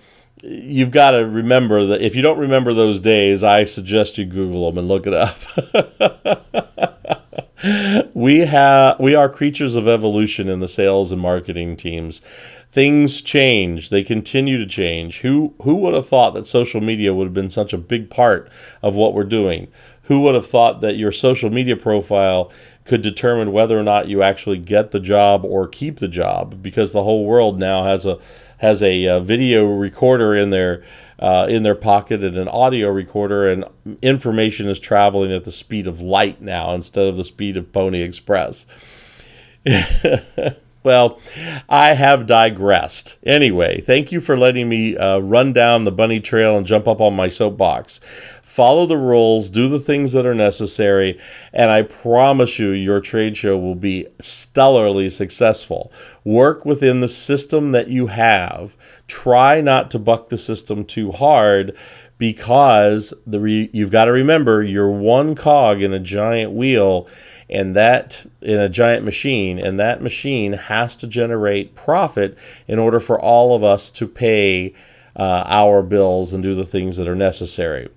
you've 0.47 0.91
got 0.91 1.11
to 1.11 1.25
remember 1.25 1.85
that 1.87 2.01
if 2.01 2.15
you 2.15 2.21
don't 2.21 2.37
remember 2.37 2.73
those 2.73 2.99
days, 2.99 3.43
I 3.43 3.65
suggest 3.65 4.17
you 4.17 4.25
Google 4.25 4.65
them 4.65 4.77
and 4.77 4.87
look 4.87 5.07
it 5.07 5.13
up. 5.13 5.37
we 8.13 8.39
have 8.39 8.99
we 8.99 9.15
are 9.15 9.29
creatures 9.29 9.75
of 9.75 9.87
evolution 9.87 10.47
in 10.47 10.59
the 10.59 10.67
sales 10.67 11.11
and 11.11 11.21
marketing 11.21 11.77
teams. 11.77 12.21
Things 12.71 13.21
change; 13.21 13.89
they 13.89 14.03
continue 14.03 14.57
to 14.57 14.65
change. 14.65 15.21
Who 15.21 15.53
who 15.63 15.75
would 15.77 15.93
have 15.93 16.07
thought 16.07 16.33
that 16.33 16.47
social 16.47 16.81
media 16.81 17.13
would 17.13 17.25
have 17.25 17.33
been 17.33 17.49
such 17.49 17.73
a 17.73 17.77
big 17.77 18.09
part 18.09 18.49
of 18.83 18.95
what 18.95 19.13
we're 19.13 19.23
doing? 19.23 19.67
Who 20.03 20.19
would 20.21 20.35
have 20.35 20.47
thought 20.47 20.81
that 20.81 20.97
your 20.97 21.11
social 21.11 21.49
media 21.49 21.75
profile 21.75 22.51
could 22.83 23.01
determine 23.01 23.51
whether 23.51 23.79
or 23.79 23.83
not 23.83 24.07
you 24.07 24.21
actually 24.21 24.59
get 24.59 24.91
the 24.91 24.99
job 24.99 25.43
or 25.43 25.67
keep 25.67 25.99
the 25.99 26.07
job? 26.07 26.61
Because 26.61 26.91
the 26.91 27.03
whole 27.03 27.25
world 27.25 27.57
now 27.57 27.85
has 27.85 28.05
a 28.05 28.19
has 28.65 28.81
a, 28.81 29.05
a 29.05 29.19
video 29.19 29.65
recorder 29.65 30.35
in 30.35 30.49
their 30.49 30.83
uh, 31.19 31.47
in 31.49 31.63
their 31.63 31.75
pocket 31.75 32.23
and 32.23 32.35
an 32.35 32.47
audio 32.47 32.89
recorder, 32.89 33.49
and 33.49 33.63
information 34.01 34.67
is 34.67 34.79
traveling 34.79 35.31
at 35.31 35.45
the 35.45 35.51
speed 35.51 35.87
of 35.87 36.01
light 36.01 36.41
now 36.41 36.73
instead 36.73 37.07
of 37.07 37.15
the 37.15 37.23
speed 37.23 37.55
of 37.55 37.71
Pony 37.71 38.01
Express. 38.01 38.65
well, 40.83 41.19
I 41.69 41.93
have 41.93 42.27
digressed. 42.27 43.17
Anyway, 43.25 43.81
thank 43.81 44.11
you 44.11 44.19
for 44.19 44.37
letting 44.37 44.67
me 44.67 44.97
uh, 44.97 45.19
run 45.19 45.53
down 45.53 45.85
the 45.85 45.91
bunny 45.91 46.19
trail 46.19 46.57
and 46.57 46.67
jump 46.67 46.87
up 46.87 46.99
on 46.99 47.15
my 47.15 47.29
soapbox 47.29 48.01
follow 48.55 48.85
the 48.85 48.97
rules, 48.97 49.49
do 49.49 49.67
the 49.67 49.81
things 49.81 50.13
that 50.13 50.25
are 50.25 50.33
necessary, 50.33 51.19
and 51.51 51.69
I 51.69 51.81
promise 51.81 52.57
you, 52.57 52.69
your 52.69 53.01
trade 53.01 53.35
show 53.35 53.57
will 53.57 53.75
be 53.75 54.07
stellarly 54.19 55.11
successful. 55.11 55.91
Work 56.23 56.63
within 56.63 57.01
the 57.01 57.09
system 57.09 57.73
that 57.73 57.89
you 57.89 58.07
have. 58.07 58.77
Try 59.09 59.59
not 59.59 59.91
to 59.91 59.99
buck 59.99 60.29
the 60.29 60.37
system 60.37 60.85
too 60.85 61.11
hard 61.11 61.75
because 62.17 63.13
the 63.27 63.41
re- 63.41 63.69
you've 63.73 63.91
got 63.91 64.05
to 64.05 64.13
remember 64.13 64.63
you're 64.63 64.89
one 64.89 65.35
cog 65.35 65.81
in 65.81 65.91
a 65.91 65.99
giant 65.99 66.53
wheel 66.53 67.09
and 67.49 67.75
that 67.75 68.25
in 68.41 68.57
a 68.57 68.69
giant 68.69 69.03
machine 69.03 69.59
and 69.59 69.77
that 69.81 70.01
machine 70.01 70.53
has 70.53 70.95
to 70.95 71.07
generate 71.07 71.75
profit 71.75 72.37
in 72.69 72.79
order 72.79 73.01
for 73.01 73.19
all 73.19 73.53
of 73.53 73.65
us 73.65 73.91
to 73.91 74.07
pay 74.07 74.73
uh, 75.17 75.43
our 75.45 75.83
bills 75.83 76.31
and 76.31 76.41
do 76.41 76.55
the 76.55 76.65
things 76.65 76.95
that 76.95 77.07
are 77.07 77.15
necessary 77.15 77.89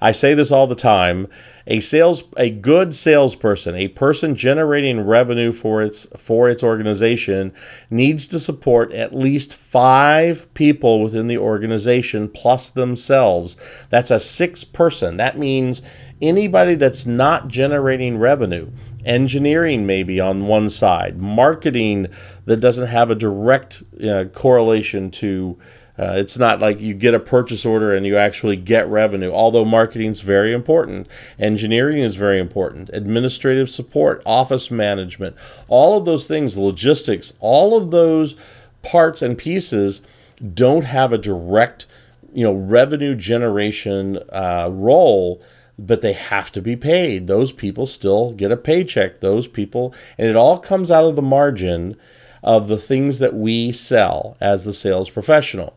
I 0.00 0.12
say 0.12 0.34
this 0.34 0.50
all 0.50 0.66
the 0.66 0.74
time. 0.74 1.28
A 1.66 1.80
sales 1.80 2.24
a 2.36 2.50
good 2.50 2.94
salesperson, 2.94 3.74
a 3.74 3.88
person 3.88 4.34
generating 4.34 5.00
revenue 5.00 5.50
for 5.50 5.80
its 5.80 6.06
for 6.16 6.50
its 6.50 6.62
organization 6.62 7.54
needs 7.88 8.26
to 8.28 8.38
support 8.38 8.92
at 8.92 9.14
least 9.14 9.54
5 9.54 10.52
people 10.52 11.02
within 11.02 11.26
the 11.26 11.38
organization 11.38 12.28
plus 12.28 12.68
themselves. 12.68 13.56
That's 13.88 14.10
a 14.10 14.20
6 14.20 14.64
person. 14.64 15.16
That 15.16 15.38
means 15.38 15.80
anybody 16.20 16.74
that's 16.74 17.06
not 17.06 17.48
generating 17.48 18.18
revenue 18.18 18.70
engineering 19.04 19.84
maybe 19.84 20.18
on 20.18 20.46
one 20.46 20.70
side 20.70 21.18
marketing 21.18 22.06
that 22.46 22.58
doesn't 22.58 22.86
have 22.86 23.10
a 23.10 23.14
direct 23.14 23.82
uh, 24.02 24.24
correlation 24.32 25.10
to 25.10 25.58
uh, 25.96 26.14
it's 26.16 26.36
not 26.36 26.58
like 26.58 26.80
you 26.80 26.92
get 26.92 27.14
a 27.14 27.20
purchase 27.20 27.64
order 27.64 27.94
and 27.94 28.04
you 28.04 28.16
actually 28.16 28.56
get 28.56 28.88
revenue, 28.88 29.30
although 29.30 29.64
marketing 29.64 30.10
is 30.10 30.22
very 30.22 30.52
important. 30.52 31.06
Engineering 31.38 31.98
is 31.98 32.16
very 32.16 32.40
important. 32.40 32.90
Administrative 32.92 33.70
support, 33.70 34.20
office 34.26 34.72
management, 34.72 35.36
all 35.68 35.96
of 35.96 36.04
those 36.04 36.26
things, 36.26 36.56
logistics, 36.56 37.32
all 37.38 37.76
of 37.76 37.92
those 37.92 38.34
parts 38.82 39.22
and 39.22 39.38
pieces 39.38 40.00
don't 40.52 40.84
have 40.84 41.12
a 41.12 41.18
direct 41.18 41.86
you 42.32 42.44
know 42.44 42.52
revenue 42.52 43.14
generation 43.14 44.18
uh, 44.30 44.68
role 44.70 45.40
but 45.78 46.00
they 46.00 46.12
have 46.12 46.52
to 46.52 46.60
be 46.60 46.76
paid 46.76 47.26
those 47.26 47.52
people 47.52 47.86
still 47.86 48.32
get 48.32 48.50
a 48.50 48.56
paycheck 48.56 49.20
those 49.20 49.46
people 49.46 49.94
and 50.18 50.28
it 50.28 50.36
all 50.36 50.58
comes 50.58 50.90
out 50.90 51.04
of 51.04 51.16
the 51.16 51.22
margin 51.22 51.96
of 52.42 52.68
the 52.68 52.76
things 52.76 53.20
that 53.20 53.34
we 53.34 53.72
sell 53.72 54.36
as 54.40 54.64
the 54.64 54.74
sales 54.74 55.08
professional 55.08 55.74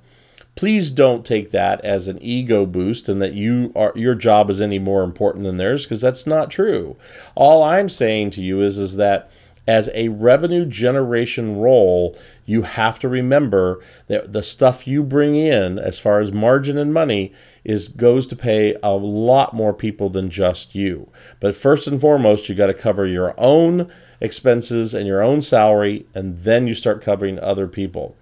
please 0.58 0.90
don't 0.90 1.26
take 1.26 1.52
that 1.52 1.80
as 1.86 2.08
an 2.08 2.18
ego 2.22 2.66
boost 2.66 3.08
and 3.08 3.22
that 3.22 3.34
you 3.34 3.72
are 3.76 3.94
your 3.96 4.16
job 4.16 4.50
is 4.50 4.60
any 4.60 4.80
more 4.80 5.04
important 5.04 5.46
than 5.46 5.56
theirs 5.58 5.86
because 5.86 6.02
that's 6.02 6.28
not 6.28 6.52
true. 6.52 6.98
All 7.36 7.64
I'm 7.64 7.88
saying 7.88 8.32
to 8.32 8.42
you 8.42 8.62
is 8.62 8.78
is 8.78 8.98
that 8.98 9.30
as 9.68 9.90
a 9.94 10.08
revenue 10.08 10.66
generation 10.66 11.58
role, 11.58 12.18
you 12.46 12.64
have 12.64 12.98
to 13.00 13.10
remember 13.10 13.84
that 14.08 14.34
the 14.34 14.42
stuff 14.42 14.88
you 14.88 15.04
bring 15.04 15.36
in 15.36 15.78
as 15.78 16.00
far 16.00 16.20
as 16.20 16.32
margin 16.32 16.78
and 16.78 16.94
money 16.94 17.34
is 17.64 17.90
goes 17.90 18.26
to 18.28 18.36
pay 18.36 18.76
a 18.82 18.92
lot 18.92 19.54
more 19.54 19.74
people 19.74 20.10
than 20.10 20.30
just 20.30 20.74
you. 20.74 21.10
But 21.40 21.54
first 21.54 21.86
and 21.86 22.00
foremost, 22.02 22.50
you 22.50 22.56
got 22.56 22.68
to 22.68 22.74
cover 22.74 23.06
your 23.06 23.36
own 23.38 23.92
expenses 24.22 24.94
and 24.94 25.06
your 25.06 25.22
own 25.22 25.42
salary 25.42 26.08
and 26.16 26.40
then 26.40 26.66
you 26.66 26.74
start 26.74 27.04
covering 27.04 27.38
other 27.40 27.68
people. 27.68 28.16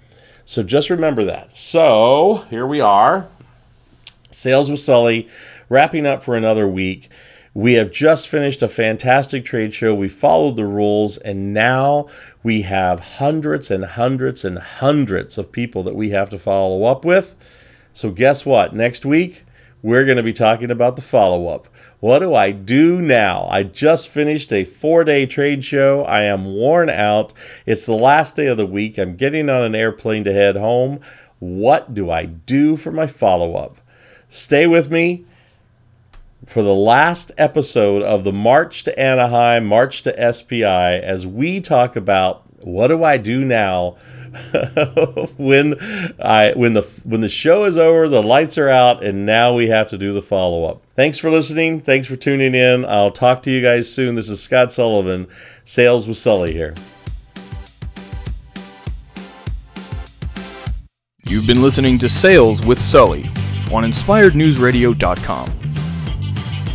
So 0.46 0.62
just 0.62 0.90
remember 0.90 1.26
that. 1.26 1.58
So 1.58 2.46
here 2.50 2.68
we 2.68 2.80
are. 2.80 3.28
Sales 4.30 4.70
with 4.70 4.80
Sully, 4.80 5.28
wrapping 5.70 6.06
up 6.06 6.22
for 6.22 6.36
another 6.36 6.68
week. 6.68 7.10
We 7.56 7.74
have 7.74 7.90
just 7.90 8.28
finished 8.28 8.62
a 8.62 8.68
fantastic 8.68 9.46
trade 9.46 9.74
show. 9.74 9.96
We 9.96 10.10
followed 10.10 10.58
the 10.58 10.66
rules, 10.66 11.18
and 11.18 11.54
now 11.54 12.08
we 12.44 12.64
have 12.64 13.00
hundreds 13.00 13.72
and 13.72 13.86
hundreds 13.86 14.44
and 14.44 14.60
hundreds 14.60 15.38
of 15.38 15.54
people 15.54 15.82
that 15.84 15.96
we 15.96 16.10
have 16.10 16.30
to 16.32 16.38
follow 16.38 16.84
up 16.84 17.06
with. 17.06 17.36
So, 17.94 18.12
guess 18.12 18.46
what? 18.46 18.76
Next 18.76 19.06
week, 19.06 19.46
we're 19.82 20.04
going 20.04 20.18
to 20.18 20.24
be 20.24 20.34
talking 20.34 20.70
about 20.70 20.98
the 20.98 21.02
follow 21.02 21.48
up. 21.48 21.70
What 22.06 22.20
do 22.20 22.36
I 22.36 22.52
do 22.52 23.02
now? 23.02 23.48
I 23.50 23.64
just 23.64 24.10
finished 24.10 24.54
a 24.54 24.64
four 24.64 25.04
day 25.04 25.26
trade 25.26 25.66
show. 25.66 26.04
I 26.04 26.22
am 26.26 26.46
worn 26.46 26.88
out. 26.88 27.34
It's 27.66 27.88
the 27.88 27.96
last 27.96 28.36
day 28.36 28.46
of 28.46 28.58
the 28.58 28.68
week. 28.68 29.00
I'm 29.00 29.16
getting 29.16 29.50
on 29.50 29.64
an 29.64 29.74
airplane 29.74 30.24
to 30.26 30.32
head 30.32 30.56
home. 30.56 31.00
What 31.40 31.96
do 31.96 32.12
I 32.12 32.26
do 32.26 32.78
for 32.78 32.92
my 32.92 33.08
follow 33.08 33.56
up? 33.56 33.82
Stay 34.30 34.68
with 34.68 34.92
me 34.92 35.26
for 36.46 36.62
the 36.62 36.76
last 36.76 37.32
episode 37.40 38.04
of 38.04 38.24
the 38.24 38.32
March 38.32 38.84
to 38.84 39.00
Anaheim, 39.00 39.66
March 39.66 40.04
to 40.04 40.32
SPI, 40.32 40.64
as 40.64 41.26
we 41.26 41.60
talk 41.60 41.96
about 41.96 42.44
what 42.64 42.90
do 42.90 43.04
I 43.04 43.18
do 43.18 43.44
now 43.44 43.98
when 45.38 45.76
I 46.20 46.54
when 46.56 46.74
the 46.74 46.82
when 47.04 47.22
the 47.22 47.30
show 47.30 47.66
is 47.66 47.78
over, 47.78 48.08
the 48.08 48.24
lights 48.24 48.58
are 48.58 48.70
out, 48.70 49.04
and 49.04 49.26
now 49.26 49.54
we 49.54 49.68
have 49.70 49.88
to 49.90 49.98
do 49.98 50.14
the 50.14 50.22
follow 50.22 50.66
up. 50.66 50.82
Thanks 50.96 51.18
for 51.18 51.32
listening. 51.32 51.80
Thanks 51.80 52.08
for 52.08 52.16
tuning 52.16 52.54
in. 52.54 52.86
I'll 52.86 53.12
talk 53.12 53.44
to 53.44 53.52
you 53.52 53.62
guys 53.62 53.92
soon. 53.92 54.16
This 54.16 54.30
is 54.30 54.42
Scott 54.42 54.72
Sullivan, 54.72 55.28
Sales 55.64 56.08
with 56.08 56.18
Sully 56.18 56.54
here. 56.54 56.74
You've 61.28 61.48
been 61.48 61.62
listening 61.62 61.98
to 62.00 62.10
Sales 62.10 62.64
with 62.66 62.80
Sully 62.80 63.24
on 63.72 63.84
InspiredNewsRadio.com. 63.84 65.50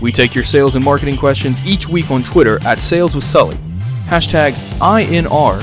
We 0.00 0.10
take 0.12 0.34
your 0.34 0.44
sales 0.44 0.76
and 0.76 0.84
marketing 0.84 1.16
questions 1.16 1.64
each 1.64 1.88
week 1.88 2.10
on 2.10 2.22
Twitter 2.22 2.58
at 2.64 2.80
Sales 2.80 3.14
with 3.14 3.24
Sully, 3.24 3.56
hashtag 4.06 4.52
INR, 4.80 5.62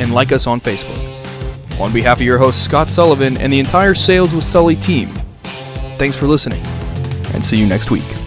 and 0.00 0.12
like 0.12 0.32
us 0.32 0.46
on 0.46 0.60
Facebook. 0.60 1.13
On 1.80 1.92
behalf 1.92 2.18
of 2.18 2.22
your 2.22 2.38
host, 2.38 2.64
Scott 2.64 2.90
Sullivan, 2.90 3.36
and 3.36 3.52
the 3.52 3.58
entire 3.58 3.94
Sales 3.94 4.34
with 4.34 4.44
Sully 4.44 4.76
team, 4.76 5.08
thanks 5.98 6.16
for 6.16 6.26
listening, 6.26 6.64
and 7.34 7.44
see 7.44 7.58
you 7.58 7.66
next 7.66 7.90
week. 7.90 8.23